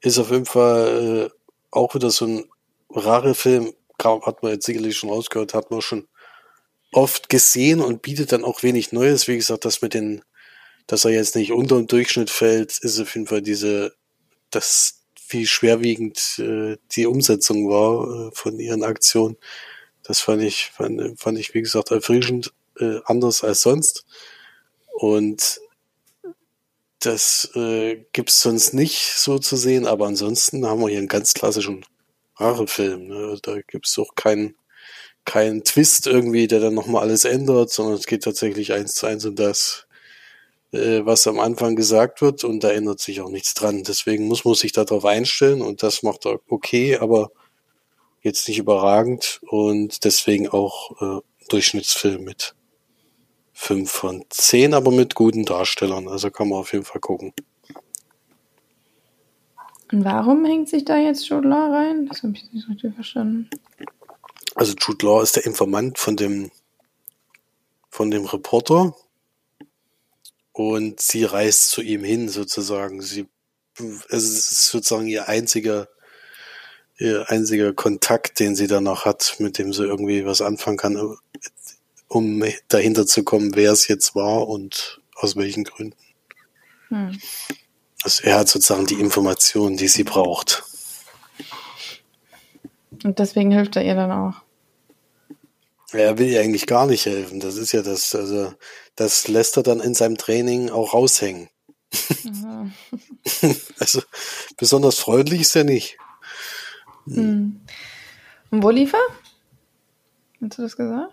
[0.00, 1.38] ist auf jeden Fall äh,
[1.72, 2.44] auch wieder so ein
[2.90, 6.08] rare Film, hat man jetzt sicherlich schon rausgehört, hat man schon
[6.92, 9.28] oft gesehen und bietet dann auch wenig Neues.
[9.28, 10.22] Wie gesagt, das mit den,
[10.86, 13.94] dass er jetzt nicht unter dem Durchschnitt fällt, ist auf jeden Fall diese,
[14.50, 19.36] das wie schwerwiegend äh, die Umsetzung war äh, von ihren Aktionen.
[20.02, 24.04] Das fand ich, fand, fand ich, wie gesagt, erfrischend, äh, anders als sonst.
[24.92, 25.60] Und
[27.00, 31.34] das äh, gibt's sonst nicht so zu sehen, aber ansonsten haben wir hier einen ganz
[31.34, 31.84] klassischen
[32.36, 33.08] Rare-Film.
[33.08, 33.38] Ne?
[33.42, 34.56] Da gibt's auch keinen
[35.24, 39.24] keinen Twist irgendwie, der dann nochmal alles ändert, sondern es geht tatsächlich eins zu eins
[39.24, 39.86] um das,
[40.72, 43.84] äh, was am Anfang gesagt wird und da ändert sich auch nichts dran.
[43.84, 47.30] Deswegen muss man sich darauf einstellen und das macht er okay, aber
[48.22, 52.54] jetzt nicht überragend und deswegen auch äh, Durchschnittsfilm mit
[53.52, 56.08] fünf von zehn, aber mit guten Darstellern.
[56.08, 57.32] Also kann man auf jeden Fall gucken.
[59.92, 62.06] Und warum hängt sich da jetzt Jude Law rein?
[62.06, 63.48] Das habe ich nicht richtig verstanden.
[64.54, 66.50] Also Jude Law ist der Informant von dem
[67.94, 68.92] von dem Reporter
[70.50, 73.00] und sie reist zu ihm hin sozusagen.
[73.00, 73.28] Sie,
[74.08, 75.88] es ist sozusagen ihr einziger,
[76.98, 81.16] ihr einziger Kontakt, den sie dann noch hat, mit dem sie irgendwie was anfangen kann,
[82.08, 85.96] um dahinter zu kommen, wer es jetzt war und aus welchen Gründen.
[86.88, 87.20] Hm.
[88.04, 90.62] Also er hat sozusagen die Informationen, die sie braucht.
[93.02, 94.34] Und deswegen hilft er ihr dann auch.
[95.92, 97.40] Er will ihr eigentlich gar nicht helfen.
[97.40, 98.52] Das ist ja das, also
[98.94, 101.48] das lässt er dann in seinem Training auch raushängen.
[103.78, 104.02] also
[104.58, 105.96] besonders freundlich ist er nicht.
[107.06, 107.60] Hm.
[108.50, 109.06] Und wo lief er?
[110.42, 111.12] Hast du das gesagt?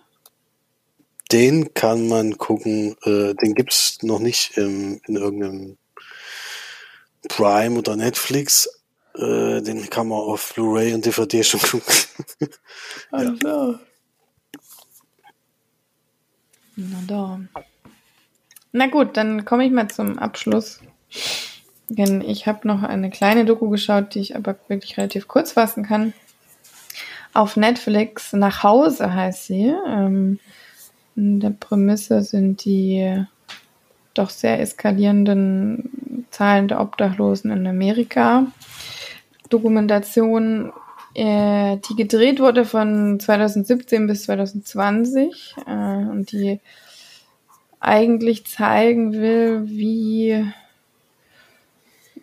[1.31, 5.77] Den kann man gucken, äh, den gibt's noch nicht im, in irgendeinem
[7.27, 8.67] Prime oder Netflix.
[9.15, 11.95] Äh, den kann man auf Blu-ray und DVD schon gucken.
[13.11, 13.79] Ja.
[16.75, 17.39] Na da.
[18.71, 20.79] Na gut, dann komme ich mal zum Abschluss.
[21.89, 25.83] Denn ich habe noch eine kleine Doku geschaut, die ich aber wirklich relativ kurz fassen
[25.83, 26.13] kann.
[27.33, 29.73] Auf Netflix Nach Hause heißt sie.
[29.87, 30.39] Ähm,
[31.17, 33.25] in der Prämisse sind die
[34.13, 36.00] doch sehr eskalierenden
[36.41, 38.47] Zahlen der Obdachlosen in Amerika.
[39.49, 40.73] Dokumentation,
[41.13, 46.59] äh, die gedreht wurde von 2017 bis 2020 äh, und die
[47.79, 50.51] eigentlich zeigen will, wie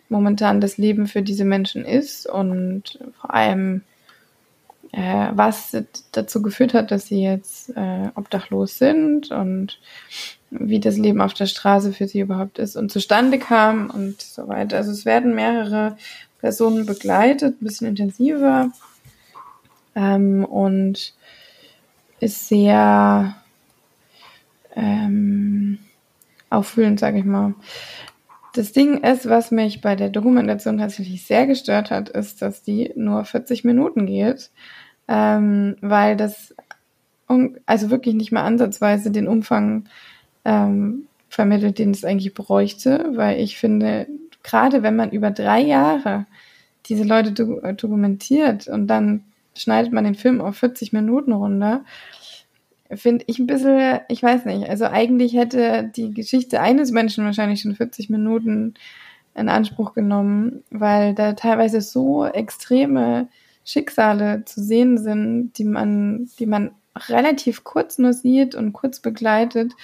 [0.08, 3.82] momentan das Leben für diese Menschen ist und vor allem
[4.90, 5.76] äh, was
[6.10, 9.78] dazu geführt hat, dass sie jetzt äh, obdachlos sind und
[10.50, 14.48] wie das Leben auf der Straße für sie überhaupt ist und zustande kam und so
[14.48, 14.76] weiter.
[14.78, 15.96] Also es werden mehrere
[16.40, 18.70] Personen begleitet, ein bisschen intensiver
[19.94, 21.14] ähm, und
[22.20, 23.36] ist sehr
[24.74, 25.78] ähm,
[26.50, 27.54] auffühlend, sage ich mal.
[28.54, 32.92] Das Ding ist, was mich bei der Dokumentation tatsächlich sehr gestört hat, ist, dass die
[32.96, 34.50] nur 40 Minuten geht,
[35.06, 36.54] ähm, weil das
[37.66, 39.84] also wirklich nicht mal ansatzweise den Umfang
[40.48, 44.06] ähm, vermittelt, den es eigentlich bräuchte, weil ich finde,
[44.42, 46.26] gerade wenn man über drei Jahre
[46.86, 49.24] diese Leute do dokumentiert und dann
[49.54, 51.84] schneidet man den Film auf 40 Minuten runter,
[52.90, 57.60] finde ich ein bisschen, ich weiß nicht, also eigentlich hätte die Geschichte eines Menschen wahrscheinlich
[57.60, 58.72] schon 40 Minuten
[59.34, 63.28] in Anspruch genommen, weil da teilweise so extreme
[63.64, 66.70] Schicksale zu sehen sind, die man, die man
[67.08, 69.74] relativ kurz nur sieht und kurz begleitet.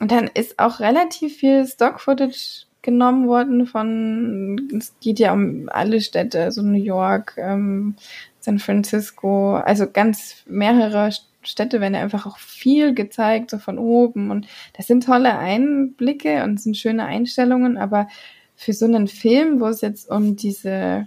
[0.00, 6.00] Und dann ist auch relativ viel Stock-Footage genommen worden von, es geht ja um alle
[6.00, 7.96] Städte, also New York, ähm,
[8.38, 11.10] San Francisco, also ganz mehrere
[11.42, 14.30] Städte werden ja einfach auch viel gezeigt, so von oben.
[14.30, 14.46] Und
[14.76, 18.08] das sind tolle Einblicke und sind schöne Einstellungen, aber
[18.54, 21.06] für so einen Film, wo es jetzt um diese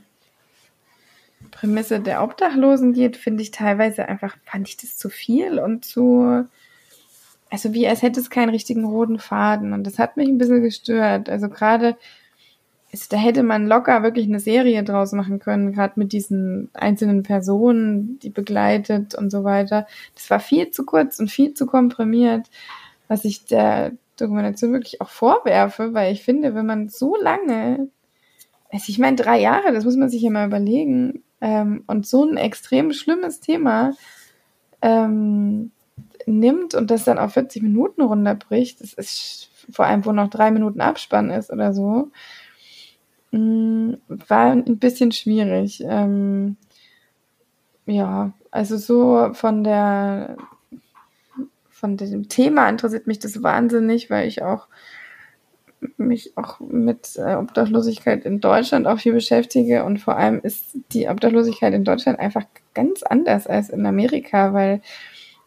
[1.51, 6.47] Prämisse der Obdachlosen geht, finde ich teilweise einfach, fand ich das zu viel und zu,
[7.51, 9.73] also wie als hätte es keinen richtigen roten Faden.
[9.73, 11.29] Und das hat mich ein bisschen gestört.
[11.29, 11.97] Also gerade
[12.91, 17.23] also da hätte man locker wirklich eine Serie draus machen können, gerade mit diesen einzelnen
[17.23, 19.87] Personen, die begleitet und so weiter.
[20.13, 22.47] Das war viel zu kurz und viel zu komprimiert,
[23.07, 27.87] was ich der Dokumentation wirklich auch vorwerfe, weil ich finde, wenn man so lange,
[28.71, 32.25] also ich meine drei Jahre, das muss man sich ja mal überlegen, ähm, und so
[32.25, 33.93] ein extrem schlimmes Thema
[34.81, 35.71] ähm,
[36.25, 40.51] nimmt und das dann auf 40 Minuten runterbricht, das ist vor allem, wo noch drei
[40.51, 42.11] Minuten Abspann ist oder so,
[43.31, 45.81] Mm, war ein bisschen schwierig.
[45.85, 46.57] Ähm,
[47.85, 50.37] ja, also so von der
[51.69, 54.67] von dem Thema interessiert mich das wahnsinnig, weil ich auch
[55.97, 61.07] mich auch mit äh, Obdachlosigkeit in Deutschland auch viel beschäftige und vor allem ist die
[61.07, 62.43] Obdachlosigkeit in Deutschland einfach
[62.75, 64.81] ganz anders als in Amerika, weil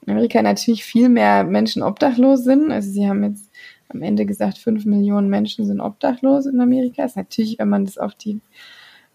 [0.07, 2.71] in Amerika natürlich viel mehr Menschen obdachlos sind.
[2.71, 3.51] Also sie haben jetzt
[3.89, 7.05] am Ende gesagt, fünf Millionen Menschen sind obdachlos in Amerika.
[7.05, 8.41] ist natürlich, wenn man das auf die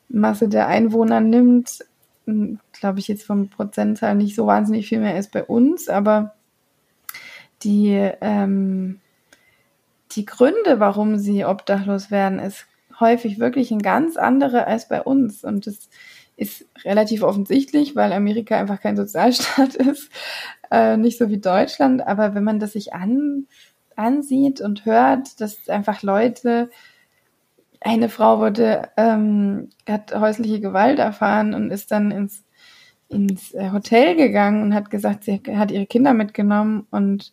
[0.08, 1.80] Masse der Einwohner nimmt,
[2.26, 6.34] hm, glaube ich jetzt vom Prozentzahl nicht so wahnsinnig viel mehr ist bei uns, aber
[7.64, 9.00] die, ähm,
[10.14, 12.66] die Gründe, warum sie obdachlos werden, ist
[13.00, 15.44] häufig wirklich ein ganz andere als bei uns.
[15.44, 15.90] Und das
[16.40, 20.10] ist relativ offensichtlich, weil Amerika einfach kein Sozialstaat ist,
[20.72, 22.06] äh, nicht so wie Deutschland.
[22.06, 23.48] Aber wenn man das sich an,
[23.96, 26.70] ansieht und hört, dass einfach Leute,
[27.82, 32.44] eine Frau wurde, ähm, hat häusliche Gewalt erfahren und ist dann ins,
[33.08, 37.32] ins äh, Hotel gegangen und hat gesagt, sie hat ihre Kinder mitgenommen und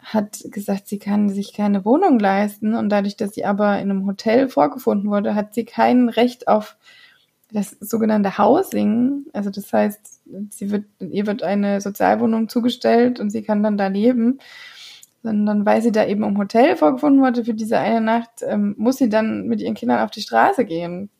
[0.00, 4.06] hat gesagt, sie kann sich keine Wohnung leisten und dadurch, dass sie aber in einem
[4.06, 6.76] Hotel vorgefunden wurde, hat sie kein Recht auf
[7.52, 9.26] das sogenannte Housing.
[9.32, 10.20] Also das heißt,
[10.50, 14.38] sie wird, ihr wird eine Sozialwohnung zugestellt und sie kann dann da leben
[15.22, 18.96] sondern weil sie da eben im Hotel vorgefunden wurde für diese eine Nacht, ähm, muss
[18.96, 21.10] sie dann mit ihren Kindern auf die Straße gehen.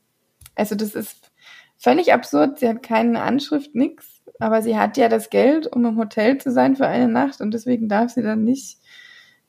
[0.54, 1.30] Also das ist
[1.76, 2.58] völlig absurd.
[2.58, 6.50] Sie hat keine Anschrift, nix, aber sie hat ja das Geld, um im Hotel zu
[6.50, 8.78] sein für eine Nacht und deswegen darf sie dann nicht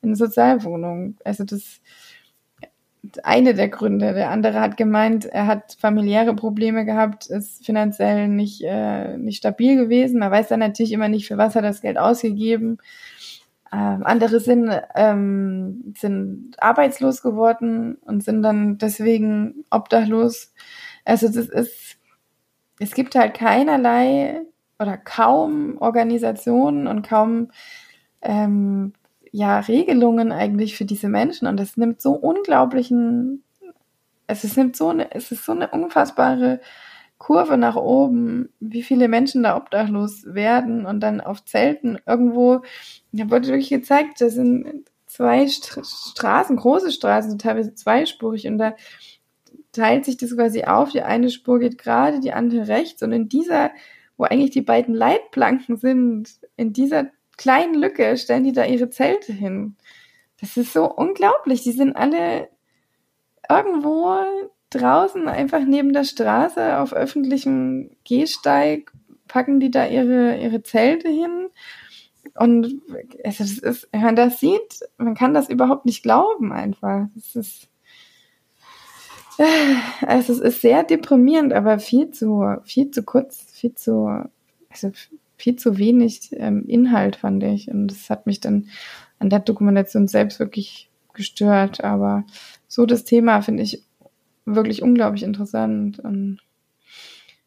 [0.02, 1.16] in eine Sozialwohnung.
[1.24, 1.80] Also das
[3.24, 4.14] eine der Gründe.
[4.14, 9.76] Der andere hat gemeint, er hat familiäre Probleme gehabt, ist finanziell nicht, äh, nicht stabil
[9.76, 10.20] gewesen.
[10.20, 12.78] Man weiß dann natürlich immer nicht, für was er das Geld ausgegeben.
[13.72, 20.52] Ähm, andere sind, ähm, sind arbeitslos geworden und sind dann deswegen obdachlos.
[21.04, 21.96] Also das ist,
[22.78, 24.42] es gibt halt keinerlei
[24.78, 27.50] oder kaum Organisationen und kaum
[28.20, 28.92] ähm,
[29.32, 33.42] ja, Regelungen eigentlich für diese Menschen und das nimmt so unglaublichen,
[34.26, 36.60] es ist, nimmt so eine, es ist so eine unfassbare
[37.18, 42.60] Kurve nach oben, wie viele Menschen da obdachlos werden und dann auf Zelten irgendwo,
[43.12, 48.74] da wurde wirklich gezeigt, das sind zwei St Straßen, große Straßen, teilweise zweispurig und da
[49.72, 50.90] teilt sich das quasi auf.
[50.90, 53.70] Die eine Spur geht gerade, die andere rechts und in dieser,
[54.16, 57.06] wo eigentlich die beiden Leitplanken sind, in dieser
[57.42, 59.76] kleinen Lücke stellen die da ihre Zelte hin.
[60.40, 61.62] Das ist so unglaublich.
[61.62, 62.48] Die sind alle
[63.48, 64.20] irgendwo
[64.70, 68.92] draußen einfach neben der Straße auf öffentlichem Gehsteig
[69.26, 71.48] packen die da ihre, ihre Zelte hin.
[72.34, 72.80] Und
[73.24, 77.06] das ist, wenn man das sieht, man kann das überhaupt nicht glauben einfach.
[77.16, 77.68] Es ist,
[80.02, 84.24] also es ist sehr deprimierend, aber viel zu, viel zu kurz, viel zu,
[84.70, 84.92] also
[85.42, 87.68] viel zu wenig ähm, Inhalt fand ich.
[87.68, 88.68] Und das hat mich dann
[89.18, 91.82] an der Dokumentation selbst wirklich gestört.
[91.82, 92.24] Aber
[92.68, 93.82] so das Thema finde ich
[94.44, 96.38] wirklich unglaublich interessant und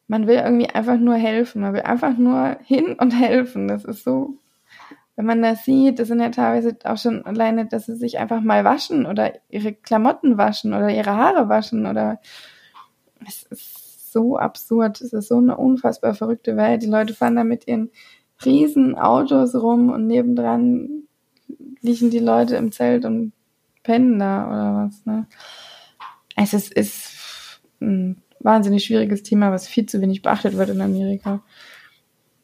[0.07, 1.61] man will irgendwie einfach nur helfen.
[1.61, 3.69] Man will einfach nur hin und helfen.
[3.69, 4.37] Das ist so,
[5.15, 8.41] wenn man das sieht, das sind ja teilweise auch schon alleine, dass sie sich einfach
[8.41, 12.19] mal waschen oder ihre Klamotten waschen oder ihre Haare waschen oder
[13.25, 13.84] es ist
[14.15, 15.01] so absurd.
[15.01, 16.81] Es ist so eine unfassbar verrückte Welt.
[16.81, 17.91] Die Leute fahren da mit ihren
[18.45, 21.03] riesen Autos rum und nebendran
[21.81, 23.33] liegen die Leute im Zelt und
[23.83, 25.27] pennen da oder was, ne?
[26.37, 31.41] Es ist ein wahnsinnig schwieriges Thema, was viel zu wenig beachtet wird in Amerika.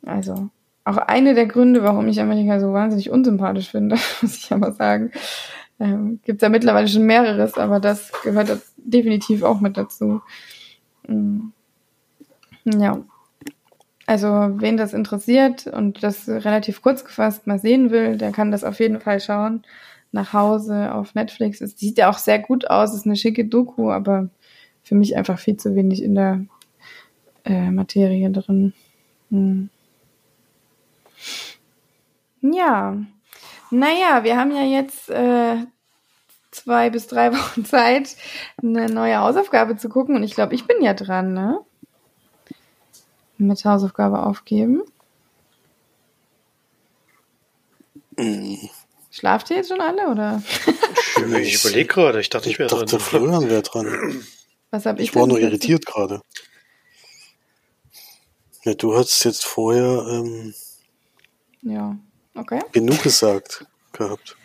[0.04, 0.50] Also
[0.84, 5.12] auch eine der Gründe, warum ich Amerika so wahnsinnig unsympathisch finde, muss ich aber sagen.
[5.80, 10.22] Ähm, Gibt ja mittlerweile schon mehreres, aber das gehört definitiv auch mit dazu.
[11.08, 11.54] Mhm.
[12.66, 13.04] Ja.
[14.08, 18.64] Also, wen das interessiert und das relativ kurz gefasst mal sehen will, der kann das
[18.64, 19.64] auf jeden Fall schauen
[20.12, 21.62] nach Hause auf Netflix.
[21.62, 24.30] Es sieht ja auch sehr gut aus, ist eine schicke Doku, aber
[24.84, 26.46] für mich einfach viel zu wenig in der
[27.46, 28.74] äh, Materie drin.
[29.30, 29.70] Hm.
[32.42, 32.98] Ja,
[33.70, 35.58] naja, wir haben ja jetzt äh,
[36.52, 38.16] zwei bis drei Wochen Zeit,
[38.62, 41.60] eine neue Hausaufgabe zu gucken und ich glaube, ich bin ja dran, ne?
[43.42, 44.84] Mit Hausaufgabe aufgeben.
[48.18, 48.70] Mhm.
[49.10, 50.44] Schlaft ihr jetzt schon alle, oder?
[51.42, 53.00] Ich überlege gerade, ich dachte, ich wäre dachte, dran.
[53.00, 54.24] Florian wäre dran.
[54.70, 56.22] Was hab ich Ich war nur irritiert gerade.
[58.64, 60.54] Ja, du hast jetzt vorher ähm,
[61.64, 61.98] Ja,
[62.36, 62.62] okay.
[62.72, 64.38] genug gesagt gehabt.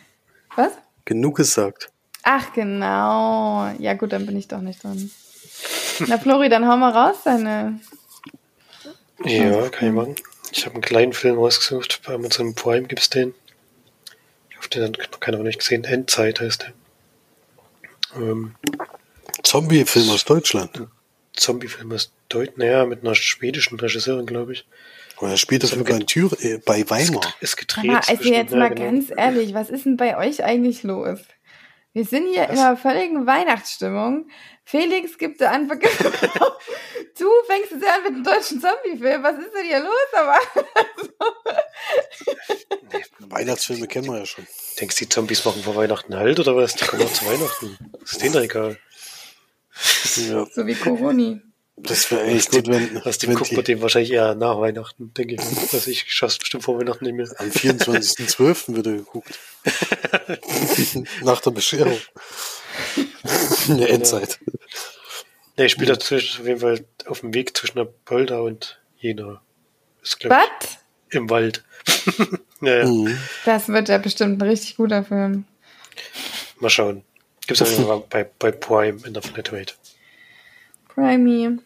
[0.55, 0.71] Was?
[1.05, 1.91] Genug gesagt.
[2.23, 3.71] Ach, genau.
[3.77, 5.09] Ja, gut, dann bin ich doch nicht dran.
[6.07, 7.79] Na, Flori, dann hau mal raus deine.
[9.23, 10.15] Ja, kann ich machen.
[10.51, 12.01] Ich habe einen kleinen Film rausgesucht.
[12.05, 13.33] Bei Amazon Prime gibt's den.
[14.49, 15.83] Ich hoffe, den hat keiner noch nicht gesehen.
[15.83, 16.73] Endzeit heißt der.
[18.21, 18.55] Ähm,
[19.43, 20.87] Zombie-Film aus Deutschland.
[21.33, 22.57] Zombie-Film aus Deutschland.
[22.57, 24.65] Naja, mit einer schwedischen Regisseurin, glaube ich.
[25.17, 27.33] Aber er spielt das in Tür äh, bei Weimar.
[27.39, 27.85] ist gedreht.
[27.85, 28.91] Mal, also jetzt ja, mal genau.
[28.91, 31.19] ganz ehrlich, was ist denn bei euch eigentlich los?
[31.97, 32.59] Wir sind hier in Was?
[32.59, 34.29] einer völligen Weihnachtsstimmung.
[34.63, 35.81] Felix gibt die Antwort.
[37.17, 39.23] du fängst jetzt an mit einem deutschen Zombie-Film.
[39.23, 39.89] Was ist denn hier los?
[40.13, 40.37] Aber
[43.21, 44.45] Weihnachtsfilme kennen wir ja schon.
[44.79, 46.75] Denkst du, die Zombies machen vor Weihnachten halt oder was?
[46.75, 47.79] Die kommen auch zu Weihnachten.
[48.03, 48.77] Ist denen egal.
[50.17, 51.41] Ja, so wie Coroni.
[51.77, 55.13] Das wäre echt gut, wenn, Was dem wenn guckt man dem wahrscheinlich eher nach Weihnachten,
[55.13, 55.41] denke ich.
[55.73, 57.27] Was ich schaff's bestimmt vor Weihnachten nicht mehr.
[57.37, 58.75] am 24.12.
[58.75, 59.37] wird er geguckt.
[61.23, 61.99] Nach der Bescherung.
[63.67, 64.39] In der Endzeit.
[65.55, 69.41] Ne, ich spiele dazwischen auf jeden Fall auf dem Weg zwischen der Polda und Jena.
[70.01, 70.47] Ist, Was?
[71.09, 71.63] im Wald.
[72.59, 73.17] naja, Mhm.
[73.45, 75.45] Das wird ja bestimmt ein richtig guter Film.
[76.59, 77.03] mal schauen.
[77.45, 79.73] Gibt's auf jeden Fall bei, bei Prime in der Flatrate.
[80.89, 81.59] Primey.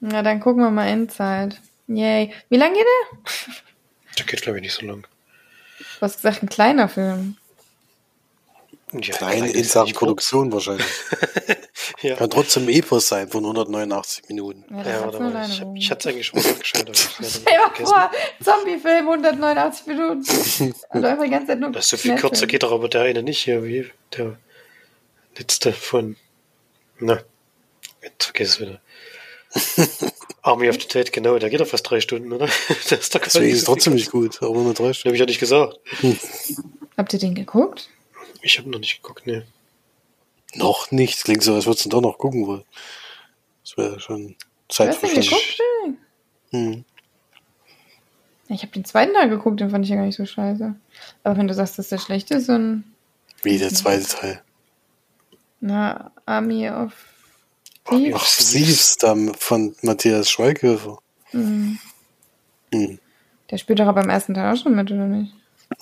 [0.00, 1.60] Na, dann gucken wir mal Endzeit.
[1.86, 2.32] Yay.
[2.48, 3.18] Wie lange geht der?
[4.18, 5.06] Der geht, glaube ich, nicht so lang.
[5.78, 7.36] Du hast gesagt, ein kleiner Film.
[8.92, 10.86] Ja, Klein in ist Sachen Produktion wahrscheinlich.
[12.02, 14.64] Ja, Kann trotzdem Epos sein von 189 Minuten.
[14.70, 15.48] Ja, ja warte mal.
[15.48, 15.74] Ich, rum.
[15.74, 18.10] ich hatte es eigentlich schon mal leider Stell dir vor,
[18.42, 20.74] Zombie-Film, 189 Minuten.
[20.90, 23.02] Und einfach die ganze Zeit nur Das ist so viel kürzer geht doch aber der
[23.02, 24.38] eine nicht hier, wie der
[25.36, 26.16] letzte von.
[27.00, 27.20] Na,
[28.02, 28.80] jetzt vergiss es wieder.
[30.42, 32.48] Army of the Dead, genau, der geht doch fast drei Stunden, oder?
[32.68, 35.10] Das ist doch Deswegen ist es trotzdem nicht gut, aber nur drei Das Stunden.
[35.10, 35.78] habe ich ja nicht gesagt.
[36.96, 37.88] Habt ihr den geguckt?
[38.42, 39.46] Ich habe noch nicht geguckt, ne.
[40.54, 41.24] Noch nicht.
[41.24, 42.64] Klingt so, als würdest du doch noch gucken wollen.
[43.62, 44.36] Das wäre schon?
[44.70, 45.96] Phil?
[46.50, 46.84] Hm.
[48.48, 50.74] Ich habe den zweiten Teil geguckt, den fand ich ja gar nicht so scheiße.
[51.22, 52.84] Aber wenn du sagst, dass der schlecht ist, dann.
[53.42, 54.42] Wie der zweite Teil.
[55.60, 56.92] Na, Army of
[57.88, 58.14] Thieves.
[58.14, 60.98] Ach, Thieves da von Matthias Schweighöfer.
[61.32, 61.78] Mhm.
[62.72, 62.98] Hm.
[63.50, 65.32] Der spielt doch aber im ersten Teil auch schon mit, oder nicht?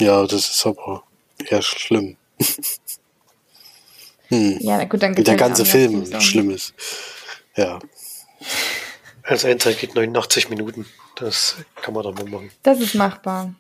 [0.00, 1.02] Ja, das ist aber
[1.48, 2.16] eher schlimm.
[4.28, 4.58] hm.
[4.60, 6.74] Ja, na gut, dann Wie der ganze of Film schlimm ist.
[7.56, 7.78] Ja.
[9.28, 10.86] Also ein Teil geht 89 Minuten.
[11.16, 12.52] Das kann man doch mal machen.
[12.62, 13.52] Das ist machbar.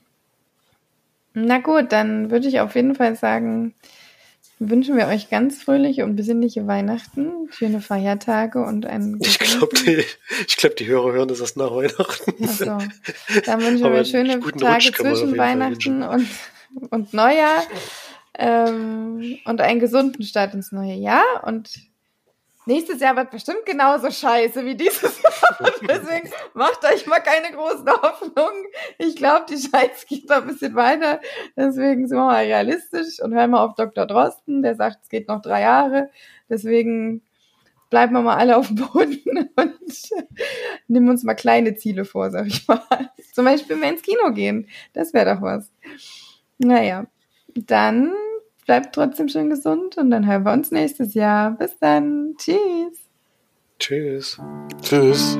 [1.34, 3.74] Na gut, dann würde ich auf jeden Fall sagen,
[4.58, 10.04] wünschen wir euch ganz fröhliche und besinnliche Weihnachten, schöne Feiertage und einen Ich glaube, die,
[10.46, 12.32] ich glaub, die Hörer hören das erst nach Weihnachten.
[12.42, 12.64] Achso.
[13.46, 16.28] Dann wünschen wir Aber schöne einen guten Tage zwischen Weihnachten und,
[16.90, 17.64] und Neujahr
[18.38, 21.44] ähm, und einen gesunden Start ins neue Jahr.
[21.44, 21.70] Und
[22.66, 25.70] nächstes Jahr wird bestimmt genauso scheiße wie dieses Jahr.
[25.82, 28.64] Deswegen macht euch mal keine großen Hoffnungen.
[28.98, 31.20] Ich glaube, die Scheiße geht noch ein bisschen weiter.
[31.56, 34.06] Deswegen sind wir mal realistisch und hören mal auf Dr.
[34.06, 34.62] Drosten.
[34.62, 36.10] Der sagt, es geht noch drei Jahre.
[36.48, 37.22] Deswegen
[37.90, 39.78] bleiben wir mal alle auf dem Boden und
[40.88, 42.80] nehmen uns mal kleine Ziele vor, sag ich mal.
[43.32, 44.68] Zum Beispiel mal ins Kino gehen.
[44.92, 45.70] Das wäre doch was.
[46.58, 47.06] Naja,
[47.54, 48.12] dann
[48.66, 51.52] bleibt trotzdem schön gesund und dann hören wir uns nächstes Jahr.
[51.52, 52.34] Bis dann.
[52.36, 52.98] Tschüss.
[53.78, 54.38] Tschüss.
[54.82, 55.38] Tschüss.